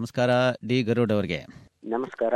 ನಮಸ್ಕಾರ 0.00 0.30
ಡಿ 0.66 0.82
ಗರುಡ್ 0.82 1.12
ಅವರಿಗೆ. 1.12 1.46
ನಮಸ್ಕಾರ. 1.84 2.34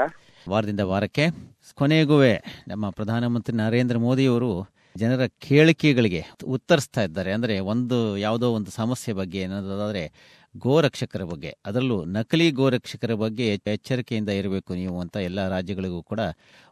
ವಾರದಿಂದ 0.48 0.80
ವಾರಕ್ಕೆ 0.80 1.26
ಕೊನೆಗೂ 1.74 2.22
ನಮ್ಮ 2.68 2.90
ಪ್ರಧಾನಮಂತ್ರಿ 2.90 3.56
ನರೇಂದ್ರ 3.56 3.98
ಮೋದಿಯವರು 3.98 4.66
ಜನರ 4.96 5.26
ಕೇಳಿಕೆಗಳಿಗೆ 5.26 6.24
ಉತ್ತರಿಸ್ತಾ 6.44 7.02
ಇದ್ದಾರೆ. 7.02 7.32
ಅಂದ್ರೆ 7.32 7.58
ಒಂದು 7.58 8.18
ಯಾವುದೋ 8.18 8.50
ಒಂದು 8.52 8.70
ಸಮಸ್ಯೆ 8.70 9.14
ಬಗ್ಗೆ 9.14 9.38
ಏನಾದರೆ 9.38 10.12
ಗೋರಕ್ಷಕರ 10.56 11.22
ಬಗ್ಗೆ. 11.22 11.56
ಅದರಲ್ಲೂ 11.66 12.04
ನಕಲಿ 12.04 12.50
ಗೋರಕ್ಷಕರ 12.50 13.14
ಬಗ್ಗೆ 13.14 13.54
ಎಚ್ಚರಿಕೆಯಿಂದ 13.66 14.28
ಇರಬೇಕು 14.28 14.74
ನೀವು 14.74 15.00
ಅಂತ 15.00 15.16
ಎಲ್ಲ 15.16 15.48
ರಾಜ್ಯಗಳಿಗೂ 15.48 16.02
ಕೂಡ 16.02 16.20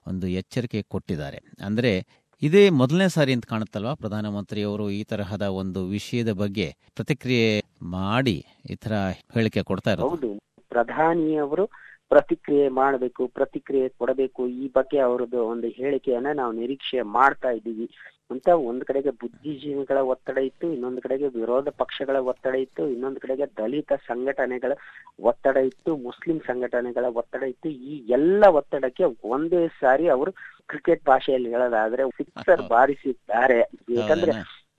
ಒಂದು 0.06 0.26
ಎಚ್ಚರಿಕೆ 0.26 0.82
ಕೊಟ್ಟಿದ್ದಾರೆ. 0.82 1.40
ಅಂದ್ರೆ 1.64 2.06
ಇದೇ 2.42 2.70
ಮೊದಲನೇ 2.70 3.08
ಸಾರಿ 3.08 3.32
ಅಂತ 3.32 3.44
ಕಾಣುತ್ತಲ್ವಾ? 3.46 3.94
ಪ್ರಧಾನಮಂತ್ರಿಯವರು 3.94 4.90
ಈ 4.90 5.04
ತರಹದ 5.04 5.42
ಒಂದು 5.42 5.86
ವಿಷಯದ 5.86 6.32
ಬಗ್ಗೆ 6.32 6.76
ಪ್ರತಿಕ್ರಿಯೆ 6.94 7.64
ಮಾಡಿ 7.82 8.44
ಈ 8.70 8.74
ತರ 8.74 8.92
ಹೇಳಿಕೆ 9.34 9.62
ಕೊಡ್ತಾ 9.62 9.90
ಇರೋದು. 9.90 10.51
ಪ್ರಧಾನಿಯವರು 10.72 11.64
ಪ್ರತಿಕ್ರಿಯೆ 12.10 12.64
ಮಾಡಬೇಕು 12.78 13.22
ಪ್ರತಿಕ್ರಿಯೆ 13.34 13.86
ಕೊಡಬೇಕು. 14.00 14.42
ಈ 14.62 14.64
ಬಗ್ಗೆ 14.74 14.98
ಅವರದ್ದು 14.98 15.38
ಒಂದು 15.46 15.68
ಹೇಳಿಕೆಯನ್ನ 15.78 16.30
ನಾವು 16.34 16.52
ನಿರೀಕ್ಷೆ 16.52 17.00
ಮಾಡ್ತಾ 17.16 17.50
ಇದ್ದೀವಿ. 17.50 17.86
ಅಂತ 18.30 18.48
ಒಂದ್ 18.68 18.84
ಕಡೆಗೆ 18.84 19.10
ಬುದ್ಧಿಜೀವಿಗಳ 19.22 19.98
ಒತ್ತಡ 20.12 20.38
ಇತ್ತು 20.48 20.66
ಇನ್ನೊಂದು 20.72 21.00
ಕಡೆಗೆ 21.00 21.26
ವಿರೋಧ 21.38 21.68
ಪಕ್ಷಗಳ 21.78 22.16
ಒತ್ತಡ 22.30 22.54
ಇತ್ತು 22.54 22.82
ಇನ್ನೊಂದು 22.88 23.20
ಕಡೆಗೆ 23.20 23.46
ದಲಿತ 23.58 23.92
ಸಂಘಟನೆಗಳ 24.06 24.72
ಒತ್ತಡ 25.20 25.56
ಇತ್ತು 25.70 25.90
ಮುಸ್ಲಿಂ 26.06 26.38
ಸಂಘಟನೆಗಳ 26.46 27.06
ಒತ್ತಡ 27.20 27.42
ಇತ್ತು. 27.42 27.70
ಈ 27.90 27.94
ಎಲ್ಲ 28.10 28.44
ಒತ್ತಡಕ್ಕೆ 28.58 29.04
ಒಂದೇ 29.34 29.62
ಸಾರಿ 29.80 30.06
ಅವರು 30.08 30.32
ಕ್ರಿಕೆಟ್ 30.68 31.04
ಭಾಷೆಯಲ್ಲಿ 31.04 31.50
ಹೇಳೋದಾದ್ರೆ 31.50 32.04
ಫಿಕ್ಸರ್ 32.10 32.64
ಬಾರಿಸಿದ್ದಾರೆ. 32.68 33.60
ಯಾಕಂದ್ರೆ 33.98 34.34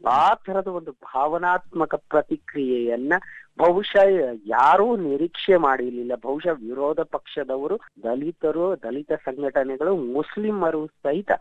ಆ 0.08 0.34
ತರದ 0.46 0.70
ಒಂದು 0.80 0.92
ಭಾವನಾತ್ಮಕ 0.92 1.96
ಪ್ರತಿಕ್ರಿಯೆಯನ್ನ 2.10 3.14
ಬಹುಶಃ 3.60 4.08
ಯಾರೂ 4.48 4.86
ನಿರೀಕ್ಷೆ 5.04 5.56
ಮಾಡಿರ್ಲಿಲ್ಲ. 5.58 6.14
ಬಹುಶಃ 6.24 6.56
ವಿರೋಧ 6.64 7.00
ಪಕ್ಷದವರು 7.16 7.76
ದಲಿತರು 8.04 8.66
ದಲಿತ 8.84 9.12
ಸಂಘಟನೆಗಳು 9.26 9.92
ಮುಸ್ಲಿಮರು 10.16 10.82
ಸಹಿತ 11.06 11.32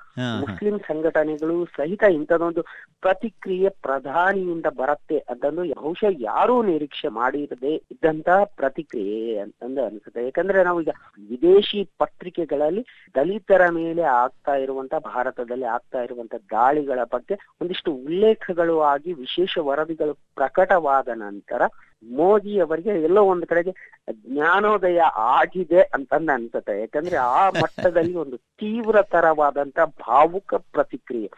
ಮುಸ್ಲಿಂ 0.43 0.77
ಸಂಘಟನೆಗಳು 0.89 1.57
ಸಹಿತ 1.77 2.03
ಇಂಥದೊಂದು 2.19 2.63
ಪ್ರತಿಕ್ರಿಯೆ 3.03 3.71
ಪ್ರಧಾನಿಯಿಂದ 3.87 4.67
ಬರುತ್ತೆ. 4.81 5.19
ಅದನ್ನು 5.33 5.63
ಬಹುಶಃ 5.75 6.13
ಯಾರೂ 6.23 6.57
ನಿರೀಕ್ಷೆ 6.63 7.11
ಮಾಡಿರದೆ 7.13 7.73
ಇದ್ದಂತಹ 7.91 8.39
ಪ್ರತಿಕ್ರಿಯೆ 8.57 9.39
ಅಂತಂದು 9.39 9.83
ಅನಿಸುತ್ತೆ. 9.85 10.25
ಯಾಕಂದ್ರೆ 10.25 10.63
ನಾವು 10.65 10.81
ಈಗ 10.81 10.95
ವಿದೇಶಿ 11.31 11.81
ಪತ್ರಿಕೆಗಳಲ್ಲಿ 11.99 12.85
ದಲಿತರ 13.15 13.63
ಮೇಲೆ 13.71 14.05
ಆಗ್ತಾ 14.17 14.55
ಇರುವಂತಹ 14.57 15.01
ಭಾರತದಲ್ಲಿ 15.13 15.69
ಆಗ್ತಾ 15.77 16.01
ಇರುವಂತಹ 16.03 16.43
ದಾಳಿಗಳ 16.53 17.01
ಬಗ್ಗೆ 17.15 17.35
ಒಂದಿಷ್ಟು 17.61 17.93
ಉಲ್ಲೇಖಗಳು 18.05 18.77
ಆಗಿ 18.93 19.13
ವಿಶೇಷ 19.25 19.59
ವರದಿಗಳು 19.63 20.15
ಪ್ರಕಟವಾದ 20.35 21.09
ನಂತರ 21.25 21.63
ಮೋದಿ 22.11 22.59
ಅವರಿಗೆ 22.59 22.91
ಎಲ್ಲೋ 22.91 23.23
ಒಂದು 23.25 23.47
ಕಡೆಗೆ 23.47 23.73
ಜ್ಞಾನೋದಯ 24.13 25.01
ಆಗಿದೆ 25.17 25.83
ಅಂತಂದ 25.83 26.31
ಅನ್ಸುತ್ತೆ. 26.33 26.81
ಯಾಕಂದ್ರೆ 26.81 27.17
ಆ 27.17 27.51
ಮಟ್ಟದಲ್ಲಿ 27.63 28.15
ಒಂದು 28.15 28.37
ತೀವ್ರತರವಾದಂತ 28.37 29.79
ಭಾವುಕ 29.85 30.55
ಪ್ರತಿಕ್ರಿಯೆ. 30.55 31.31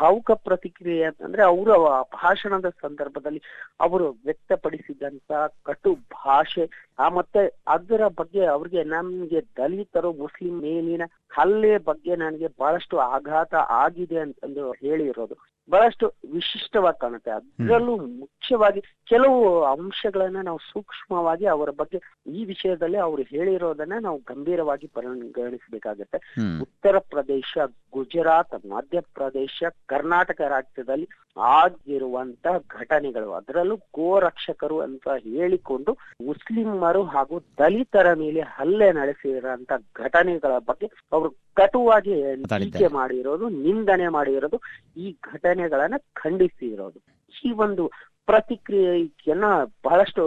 ಭಾವುಕ 0.00 0.30
ಪ್ರತಿಕ್ರಿಯೆ 0.30 1.04
ಅಂತಂದ್ರೆ 1.04 1.42
ಅವರು 1.42 1.74
ಭಾಷಣದ 2.02 2.68
ಸಂದರ್ಭದಲ್ಲಿ 2.68 3.42
ಅವರು 3.80 4.10
ವ್ಯಕ್ತಪಡಿಸಿದಂತ 4.24 5.32
ಕಟು 5.62 5.94
ಭಾಷೆ. 5.94 6.92
ಆ 6.98 7.08
ಮತ್ತೆ 7.08 7.62
ಅದರ 7.66 8.08
ಬಗ್ಗೆ 8.08 8.44
ಅವ್ರಿಗೆ 8.44 8.84
ನಮ್ಗೆ 8.84 9.40
ದಲಿತರು 9.40 10.12
ಮುಸ್ಲಿಂ 10.12 10.60
ಮೇಲಿನ 10.60 11.02
ಹಲ್ಲೆ 11.28 11.78
ಬಗ್ಗೆ 11.78 12.16
ನನಗೆ 12.16 12.48
ಬಹಳಷ್ಟು 12.48 12.98
ಆಘಾತ 12.98 13.54
ಆಗಿದೆ 13.54 14.18
ಅಂತಂದು 14.18 14.72
ಹೇಳಿರೋದು. 14.72 15.53
ಬಹಳಷ್ಟು 15.70 16.12
ವಿಶಿಷ್ಟವಾಗಿ 16.32 17.00
ಕಾಣುತ್ತೆ. 17.00 17.30
ಅದರಲ್ಲೂ 17.30 17.96
ಮುಖ್ಯವಾಗಿ 17.96 18.80
ಕೆಲವು 18.80 19.64
ಅಂಶಗಳನ್ನ 19.64 20.36
ನಾವು 20.40 20.58
ಸೂಕ್ಷ್ಮವಾಗಿ 20.58 21.46
ಅವರ 21.46 21.70
ಬಗ್ಗೆ 21.70 22.00
ಈ 22.26 22.44
ವಿಷಯದಲ್ಲಿ 22.44 22.96
ಅವರು 22.96 23.22
ಹೇಳಿರೋದನ್ನ 23.22 23.92
ನಾವು 24.00 24.18
ಗಂಭೀರವಾಗಿ 24.18 24.86
ಪರಿಗಣಿಸಬೇಕಾಗತ್ತೆ. 24.86 26.18
ಉತ್ತರ 26.60 26.98
ಪ್ರದೇಶ 26.98 27.58
ಗುಜರಾತ್ 27.94 28.54
ಮಧ್ಯಪ್ರದೇಶ 28.66 29.58
ಕರ್ನಾಟಕ 29.86 30.40
ರಾಜ್ಯದಲ್ಲಿ 30.48 31.06
ಆಗಿರುವಂತ 31.52 32.46
ಘಟನೆಗಳು. 32.78 33.28
ಅದರಲ್ಲೂ 33.32 33.76
ಗೋರಕ್ಷಕರು 33.94 34.76
ಅಂತ 34.80 35.06
ಹೇಳಿಕೊಂಡು 35.26 35.92
ಮುಸ್ಲಿಮರು 36.26 37.02
ಹಾಗೂ 37.14 37.38
ದಲಿತರ 37.58 38.08
ಮೇಲೆ 38.14 38.42
ಹಲ್ಲೆ 38.56 38.88
ನಡೆಸಿರುವಂತ 38.92 39.72
ಘಟನೆಗಳ 39.96 40.52
ಬಗ್ಗೆ 40.68 40.88
ಅವರು 41.12 41.30
ಕಟುವಾಗಿ 41.56 42.14
ಟೀಕೆ 42.54 42.88
ಮಾಡಿರೋದು 43.00 43.48
ನಿಂದನೆ 43.64 44.08
ಮಾಡಿರೋದು 44.18 44.60
ಈ 44.96 45.08
ಘಟನೆಗಳನ್ನ 45.32 45.98
ಖಂಡಿಸಿರೋದು. 46.22 47.00
ಈ 47.34 47.50
ಒಂದು 47.66 47.84
ಪ್ರತಿಕ್ರಿಯೆಯನ್ನ 48.28 49.46
ಬಹಳಷ್ಟು 49.84 50.22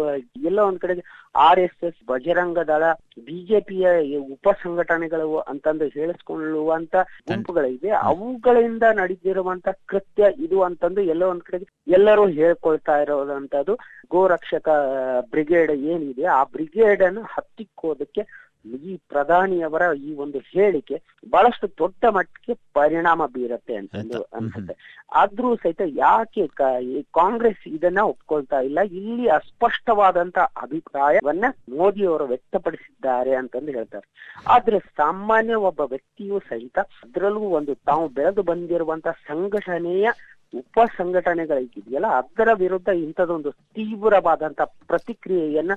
ಎಲ್ಲ 0.46 0.60
ಒಂದ್ 0.62 0.80
ಕಡೆಗೆ 0.80 1.04
R 1.40 1.60
S 1.60 1.84
S 1.84 2.00
Bajrang 2.08 2.60
Dal 2.68 2.84
ಬಿಜೆಪಿಯ 3.26 3.88
ಉಪ 4.28 4.48
ಸಂಘಟನೆಗಳು 4.62 5.38
ಅಂತಂದು 5.48 5.86
ಹೇಳಿಸ್ಕೊಳ್ಳುವಂತ 5.96 6.96
ಗುಂಪುಗಳಿವೆ. 7.28 7.92
ಅವುಗಳಿಂದ 8.08 8.84
ನಡೆದಿರುವಂತ 9.00 9.68
ಕೃತ್ಯ 9.88 10.32
ಇದು 10.38 10.60
ಅಂತಂದು 10.62 11.02
ಎಲ್ಲ 11.12 11.24
ಒಂದ್ 11.24 11.44
ಕಡೆಗೆ 11.44 11.68
ಎಲ್ಲರೂ 11.94 12.26
ಹೇಳ್ಕೊಳ್ತಾ 12.38 12.96
ಇರೋದಂತದ್ದು 13.04 13.76
ಗೋರಕ್ಷಕ 14.12 14.68
ಬ್ರಿಗೇಡ್ 15.32 15.74
ಏನಿದೆ 15.92 16.26
ಆ 16.34 16.42
ಬ್ರಿಗೇಡ್ 16.54 17.04
ಅನ್ನು 17.04 17.24
ಹತ್ತಿಕ್ಕೋದಕ್ಕೆ 17.34 18.24
ಈ 18.66 18.98
ಪ್ರಧಾನಿಯವರ 19.10 19.82
ಈ 19.96 20.14
ಒಂದು 20.16 20.40
ಹೇಳಿಕೆ 20.40 21.02
ಬಹಳಷ್ಟು 21.30 21.68
ದೊಡ್ಡ 21.68 22.06
ಮಟ್ಟಕ್ಕೆ 22.06 22.54
ಪರಿಣಾಮ 22.74 23.26
ಬೀರತ್ತೆ 23.26 23.76
ಅಂತಂದು 23.76 24.22
ಅನ್ಸುತ್ತೆ. 24.22 25.04
ಆದ್ರೂ 25.14 25.56
ಸಹಿತ 25.56 25.82
ಯಾಕೆ 25.86 26.48
ಕಾಂಗ್ರೆಸ್ 27.02 27.68
ಇದನ್ನ 27.68 28.00
ಒಪ್ಕೊಳ್ತಾ 28.02 28.60
ಇಲ್ಲ? 28.60 28.80
ಇಲ್ಲಿ 28.92 29.28
ಅಸ್ಪಷ್ಟವಾದಂತ 29.28 30.38
ಅಭಿಪ್ರಾಯವನ್ನ 30.38 31.46
ಮೋದಿ 31.70 32.06
ಅವರು 32.06 32.26
ವ್ಯಕ್ತಪಡಿಸಿದ್ದಾರೆ 32.26 33.36
ಅಂತಂದು 33.36 33.72
ಹೇಳ್ತಾರೆ. 33.72 34.08
ಆದ್ರೆ 34.48 34.80
ಸಾಮಾನ್ಯ 34.80 35.56
ಒಬ್ಬ 35.56 35.80
ವ್ಯಕ್ತಿಯು 35.80 36.40
ಸಹಿತ 36.40 36.80
ಅದರಲ್ಲೂ 36.80 37.40
ಒಂದು 37.40 37.76
ತಾವು 37.76 38.08
ಬೆಳೆದು 38.10 38.44
ಬಂದಿರುವಂತ 38.44 39.08
ಸಂಘಟನೆಯ 39.08 40.08
ಉಪ 40.54 40.80
ಸಂಘಟನೆಗಳಿದೆಯಲ್ಲ 40.98 42.06
ಅದರ 42.08 42.50
ವಿರುದ್ಧ 42.54 42.90
ಇಂಥದೊಂದು 42.90 43.52
ತೀವ್ರವಾದಂತ 43.52 44.62
ಪ್ರತಿಕ್ರಿಯೆಯನ್ನ 44.88 45.72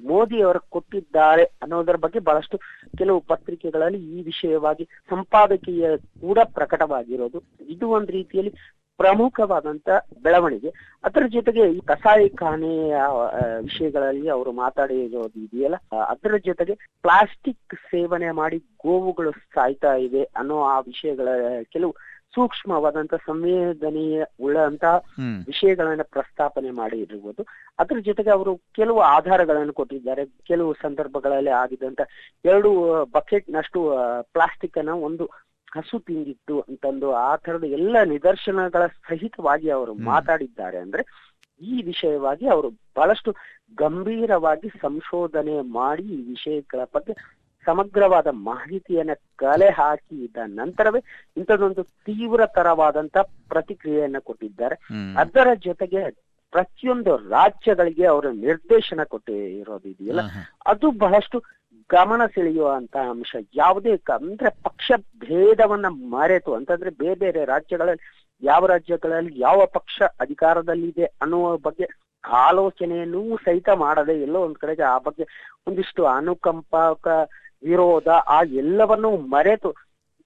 ಮೋದಿ 0.00 0.42
ಅವರು 0.42 0.60
ಕೊಟ್ಟಿದ್ದಾರೆ 0.68 1.44
ಅನ್ನೋದರ 1.62 1.96
ಬಗ್ಗೆ 1.96 2.18
ಬಹಳಷ್ಟು 2.18 2.58
ಕೆಲವು 2.98 3.20
ಪತ್ರಿಕೆಗಳಲ್ಲಿ 3.20 3.98
ಈ 3.98 4.22
ವಿಷಯವಾಗಿ 4.22 4.84
ಸಂಪಾದಕೀಯ 5.10 5.96
ಕೂಡ 6.20 6.38
ಪ್ರಕಟವಾಗಿರೋದು. 6.54 7.40
ಇದು 7.68 7.90
ಒಂದು 7.90 8.12
ರೀತಿಯಲ್ಲಿ 8.12 8.52
ಪ್ರಮುಖವಾದಂತ 9.00 9.88
ಬೆಳವಣಿಗೆ. 10.22 10.70
ಅದರ 11.04 11.26
ಜೊತೆಗೆ 11.26 11.72
ಈ 11.72 11.80
ಕಸಾಯಿಖಾನೆಯ 11.80 12.96
ವಿಷಯಗಳಲ್ಲಿ 13.60 14.28
ಅವರು 14.28 14.52
ಮಾತಾಡಿರೋದು 14.52 15.40
ಇದೆಯಲ್ಲ 15.40 15.76
ಅದರ 16.06 16.36
ಜೊತೆಗೆ 16.36 16.74
ಪ್ಲಾಸ್ಟಿಕ್ 16.74 17.74
ಸೇವನೆ 17.74 18.30
ಮಾಡಿ 18.30 18.58
ಗೋವುಗಳು 18.58 19.32
ಸಾಯ್ತಾ 19.32 19.94
ಇವೆ 19.94 20.22
ಅನ್ನೋ 20.36 20.62
ಆ 20.62 20.80
ವಿಷಯಗಳ 20.80 21.28
ಕೆಲವು 21.72 21.94
ಸೂಕ್ಷ್ಮವಾದಂತ 22.36 23.14
ಸಂವೇದನೆಯ 23.26 24.24
ಉಳ್ಳಂತ 24.40 24.84
ವಿಷಯಗಳನ್ನ 25.46 26.04
ಪ್ರಸ್ತಾಪನೆ 26.12 26.70
ಇರಬಹುದು 26.96 27.42
ಅದ್ರ 27.78 27.98
ಜೊತೆಗೆ 27.98 28.30
ಅವರು 28.30 28.52
ಕೆಲವು 28.74 29.00
ಆಧಾರಗಳನ್ನು 29.10 29.72
ಕೊಟ್ಟಿದ್ದಾರೆ. 29.72 30.24
ಕೆಲವು 30.44 30.70
ಸಂದರ್ಭಗಳಲ್ಲಿ 30.82 31.52
ಆಗಿದಂತ 31.56 32.00
ಎರಡು 32.44 32.70
ಬಕೆಟ್ 33.14 33.48
ನಷ್ಟು 33.50 33.80
ಪ್ಲಾಸ್ಟಿಕ್ 34.32 34.78
ಅನ್ನ 34.78 34.94
ಒಂದು 35.08 35.26
ಹಸು 35.72 35.98
ತಿಂದಿತ್ತು 35.98 36.56
ಅಂತಂದು 36.60 37.08
ಆ 37.20 37.30
ತರದ 37.36 37.64
ಎಲ್ಲ 37.78 37.96
ನಿದರ್ಶನಗಳ 38.04 38.82
ಸಹಿತವಾಗಿ 39.08 39.68
ಅವರು 39.70 39.94
ಮಾತಾಡಿದ್ದಾರೆ 40.10 40.78
ಅಂದ್ರೆ 40.78 41.02
ಈ 41.60 41.82
ವಿಷಯವಾಗಿ 41.82 42.46
ಅವರು 42.46 42.68
ಬಹಳಷ್ಟು 42.96 43.30
ಗಂಭೀರವಾಗಿ 43.78 44.68
ಸಂಶೋಧನೆ 44.80 45.60
ಮಾಡಿ 45.72 46.04
ಈ 46.12 46.20
ವಿಷಯಗಳ 46.28 46.80
ಬಗ್ಗೆ 46.94 47.14
ಸಮಗ್ರವಾದ 47.66 48.26
ಮಾಹಿತಿಯನ್ನ 48.26 49.14
ಕಲೆ 49.36 49.70
ಹಾಕಿದ 49.70 50.36
ನಂತರವೇ 50.54 51.00
ಇಂಥದೊಂದು 51.36 51.82
ತೀವ್ರತರವಾದಂತ 51.82 53.16
ಪ್ರತಿಕ್ರಿಯೆಯನ್ನ 53.48 54.18
ಕೊಟ್ಟಿದ್ದಾರೆ. 54.18 54.76
ಅದರ 55.16 55.48
ಜೊತೆಗೆ 55.64 56.02
ಪ್ರತಿಯೊಂದು 56.52 57.12
ರಾಜ್ಯಗಳಿಗೆ 57.30 58.04
ಅವರು 58.06 58.32
ನಿರ್ದೇಶನ 58.32 59.04
ಕೊಟ್ಟಿರೋದು 59.04 59.88
ಇದೆಯಲ್ಲ 59.88 60.22
ಅದು 60.66 60.90
ಬಹಳಷ್ಟು 60.90 61.38
ಗಮನ 61.90 62.22
ಸೆಳೆಯುವಂತ 62.26 62.96
ಅಂಶ. 63.10 63.36
ಯಾವುದೇ 63.54 63.92
ಅಂದ್ರೆ 64.10 64.50
ಪಕ್ಷ 64.62 64.88
ಭೇದವನ್ನ 65.18 65.86
ಮರೆತು 66.12 66.54
ಅಂತಂದ್ರೆ 66.54 66.90
ಬೇರೆ 66.90 67.14
ಬೇರೆ 67.14 67.44
ರಾಜ್ಯಗಳಲ್ಲಿ 67.44 68.04
ಯಾವ 68.42 68.66
ರಾಜ್ಯಗಳಲ್ಲಿ 68.66 69.32
ಯಾವ 69.40 69.66
ಪಕ್ಷ 69.72 69.96
ಅಧಿಕಾರದಲ್ಲಿದೆ 70.20 71.04
ಅನ್ನುವ 71.22 71.56
ಬಗ್ಗೆ 71.58 71.86
ಆಲೋಚನೆಯನ್ನು 72.24 73.36
ಸಹಿತ 73.36 73.68
ಮಾಡದೆ 73.74 74.14
ಎಲ್ಲೋ 74.20 74.40
ಒಂದ್ 74.40 74.58
ಕಡೆಗೆ 74.58 74.82
ಆ 74.82 74.98
ಬಗ್ಗೆ 74.98 75.24
ಒಂದಿಷ್ಟು 75.66 76.02
ಅನುಕಂಪಕ 76.12 77.06
ವಿರೋಧ 77.62 78.08
ಆ 78.28 78.42
ಎಲ್ಲವನ್ನೂ 78.42 79.16
ಮರೆತು 79.16 79.70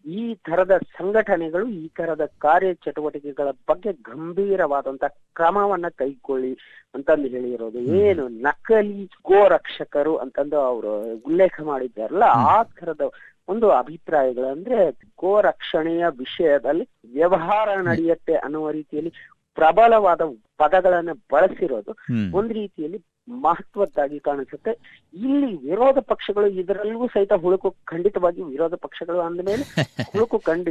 ಈ 0.04 0.34
ತರದ 0.34 0.76
ಸಂಘಟನೆಗಳು 0.98 1.68
ಈ 1.68 1.88
ತರದ 1.88 2.24
ಕಾರ್ಯ 2.38 2.74
ಚಟುವಟಿಕೆಗಳ 2.74 3.50
ಬಗ್ಗೆ 3.68 3.92
ಗಂಭೀರವಾದಂತ 4.02 5.04
ಕ್ರಮವನ್ನ 5.34 5.88
ಕೈಗೊಳ್ಳಿ 5.96 6.52
ಅಂತಂದು 6.94 7.28
ಹೇಳಿರೋದು. 7.28 7.78
ಏನು 7.78 8.28
ನಕಲಿ 8.28 9.04
ಗೋರಕ್ಷಕರು 9.24 10.16
ಅಂತಂದು 10.16 10.60
ಅವರು 10.60 10.92
ಉಲ್ಲೇಖ 11.24 11.60
ಮಾಡಿದ್ದಾರಲ್ಲ 11.62 12.22
ಆ 12.22 12.62
ತರದ 12.62 13.04
ಒಂದು 13.48 13.68
ಅಭಿಪ್ರಾಯಗಳು 13.72 14.46
ಅಂದ್ರೆ 14.46 14.78
ಗೋರಕ್ಷಣೆಯ 15.16 16.04
ವಿಷಯದಲ್ಲಿ 16.18 16.84
ವ್ಯವಹಾರ 17.12 17.82
ನಡೆಯುತ್ತೆ 17.82 18.34
ಅನ್ನುವ 18.36 18.70
ರೀತಿಯಲ್ಲಿ 18.70 19.12
ಪ್ರಬಲವಾದ 19.54 20.22
ಪದಗಳನ್ನ 20.58 21.10
ಬಳಸಿರೋದು. 21.32 21.92
ಒಂದ್ 22.34 22.52
ರೀತಿಯಲ್ಲಿ 22.52 22.98
ಮಹತ್ವದ್ದಾಗಿ 23.28 24.18
ಕಾಣಿಸುತ್ತೆ. 24.18 24.72
ಇಲ್ಲಿ 25.14 25.68
ವಿರೋಧ 25.68 25.98
ಪಕ್ಷಗಳು 25.98 26.46
ಇದರಲ್ಲೂ 26.46 27.06
ಸಹಿತ 27.06 27.32
ಹುಳುಕು 27.32 27.74
ಖಂಡಿತವಾಗಿ 27.84 28.42
ವಿರೋಧ 28.42 28.74
ಪಕ್ಷಗಳು 28.74 29.18
ಅಂದಮೇಲೆ 29.18 29.64
ಹುಳುಕು 30.12 30.38
ಕಂಡು 30.38 30.70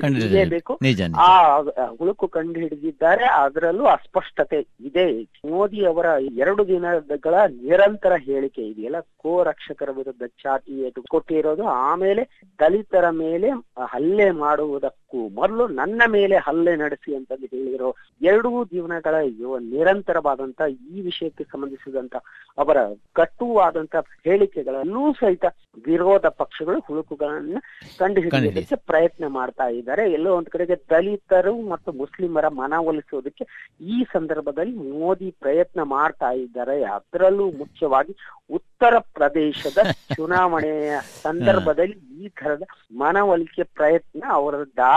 ನಿಜ. 0.82 1.02
ಆ 1.18 1.60
ಹುಳುಕು 2.00 2.28
ಕಂಡು 2.28 2.60
ಹಿಡಿದಿದ್ದಾರೆ. 2.60 3.26
ಅದರಲ್ಲೂ 3.26 3.86
ಅಸ್ಪಷ್ಟತೆ 3.86 4.68
ಇದೆ. 4.80 5.24
ಮೋದಿ 5.46 5.86
ಅವರ 5.86 6.06
ಎರಡು 6.38 6.68
ದಿನಗಳ 6.68 7.36
ನಿರಂತರ 7.62 8.14
ಹೇಳಿಕೆ 8.16 8.62
ಇದೆಯಲ್ಲ 8.62 9.00
ಕೋ 9.00 9.44
ರಕ್ಷಕರ 9.44 9.90
ವಿರುದ್ಧ 9.92 10.24
ಚಾಟಿ 10.44 10.92
ಕೊಟ್ಟಿರೋದು. 11.10 11.64
ಆಮೇಲೆ 11.64 12.26
ದಲಿತರ 12.60 13.10
ಮೇಲೆ 13.10 13.50
ಹಲ್ಲೆ 13.86 14.32
ಮಾಡುವುದಕ್ಕೂ 14.32 14.99
ಮೊದಲು 15.34 15.68
ನನ್ನ 15.74 16.02
ಮೇಲೆ 16.08 16.38
ಹಲ್ಲೆ 16.38 16.76
ನಡೆಸಿ 16.76 17.16
ಅಂತ 17.16 17.32
ಹೇಳಿರೋ 17.46 17.90
ಎರಡೂ 18.22 18.66
ದಿನಗಳ 18.72 19.14
ಇವ- 19.34 19.62
ನಿರಂತರವಾದಂತ 19.70 20.62
ಈ 20.90 21.02
ವಿಷಯಕ್ಕೆ 21.02 21.44
ಸಂಬಂಧಿಸಿದಂತ 21.44 22.16
ಅವರ 22.58 22.78
ಕಟ್ಟುವಾದಂತ 23.14 23.96
ಹೇಳಿಕೆಗಳಲ್ಲೂ 24.24 25.14
ಸಹಿತ 25.14 25.46
ವಿರೋಧ 25.86 26.26
ಪಕ್ಷಗಳು 26.38 26.80
ಹುಳುಕುಗಳನ್ನ 26.80 27.58
ಕಂಡು 28.00 28.22
ಹಿಡಿಯೋದಕ್ಕೆ 28.22 28.76
ಪ್ರಯತ್ನ 28.88 29.28
ಮಾಡ್ತಾ 29.30 29.68
ಇದ್ದಾರೆ. 29.70 30.12
ಎಲ್ಲೋ 30.12 30.36
ಒಂದ್ 30.36 30.50
ಕಡೆಗೆ 30.50 30.76
ದಲಿತರು 30.90 31.62
ಮತ್ತು 31.70 31.92
ಮುಸ್ಲಿಮರ 31.94 32.48
ಮನವೊಲಿಸೋದಕ್ಕೆ 32.48 33.46
ಈ 33.88 34.06
ಸಂದರ್ಭದಲ್ಲಿ 34.14 34.76
ಮೋದಿ 34.94 35.32
ಪ್ರಯತ್ನ 35.40 35.84
ಮಾಡ್ತಾ 35.88 36.32
ಇದ್ದಾರೆ. 36.36 36.84
ಅದರಲ್ಲೂ 36.90 37.52
ಮುಖ್ಯವಾಗಿ 37.52 38.14
ಉತ್ತರ 38.50 39.00
ಪ್ರದೇಶದ 39.14 39.78
ಚುನಾವಣೆಯ 40.18 40.94
ಸಂದರ್ಭದಲ್ಲಿ 41.22 41.98
ಈ 42.20 42.28
ತರದ 42.30 42.64
ಮನವೊಲಿಕೆ 42.98 43.64
ಪ್ರಯತ್ನ 43.76 44.24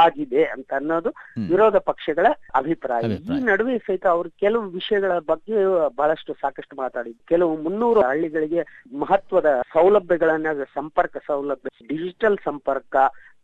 ಅವರದ್ದಾಗಿದೆ 0.02 0.42
ಅಂತ 0.54 0.70
ಅನ್ನೋದು 0.72 1.10
ವಿರೋಧ 1.48 1.76
ಪಕ್ಷಗಳ 1.88 2.26
ಅಭಿಪ್ರಾಯ. 2.54 3.02
ಈ 3.28 3.38
ನಡುವೆ 3.42 3.74
ಸಹಿತ 3.78 4.06
ಅವರು 4.06 4.28
ಕೆಲವು 4.40 4.64
ವಿಷಯಗಳ 4.70 5.12
ಬಗ್ಗೆ 5.30 5.56
ಬಹಳಷ್ಟು 5.96 6.32
ಸಾಕಷ್ಟು 6.34 6.74
ಮಾತಾಡಿದ್ರು. 6.76 7.22
ಕೆಲವು 7.28 7.52
ಮುನ್ನೂರು 7.56 8.00
ಹಳ್ಳಿಗಳಿಗೆ 8.00 8.62
ಮಹತ್ವದ 9.02 9.50
ಸೌಲಭ್ಯಗಳನ್ನ 9.72 10.46
ಸಂಪರ್ಕ 10.74 11.16
ಸೌಲಭ್ಯ 11.26 11.70
ಡಿಜಿಟಲ್ 11.88 12.38
ಸಂಪರ್ಕ 12.44 12.94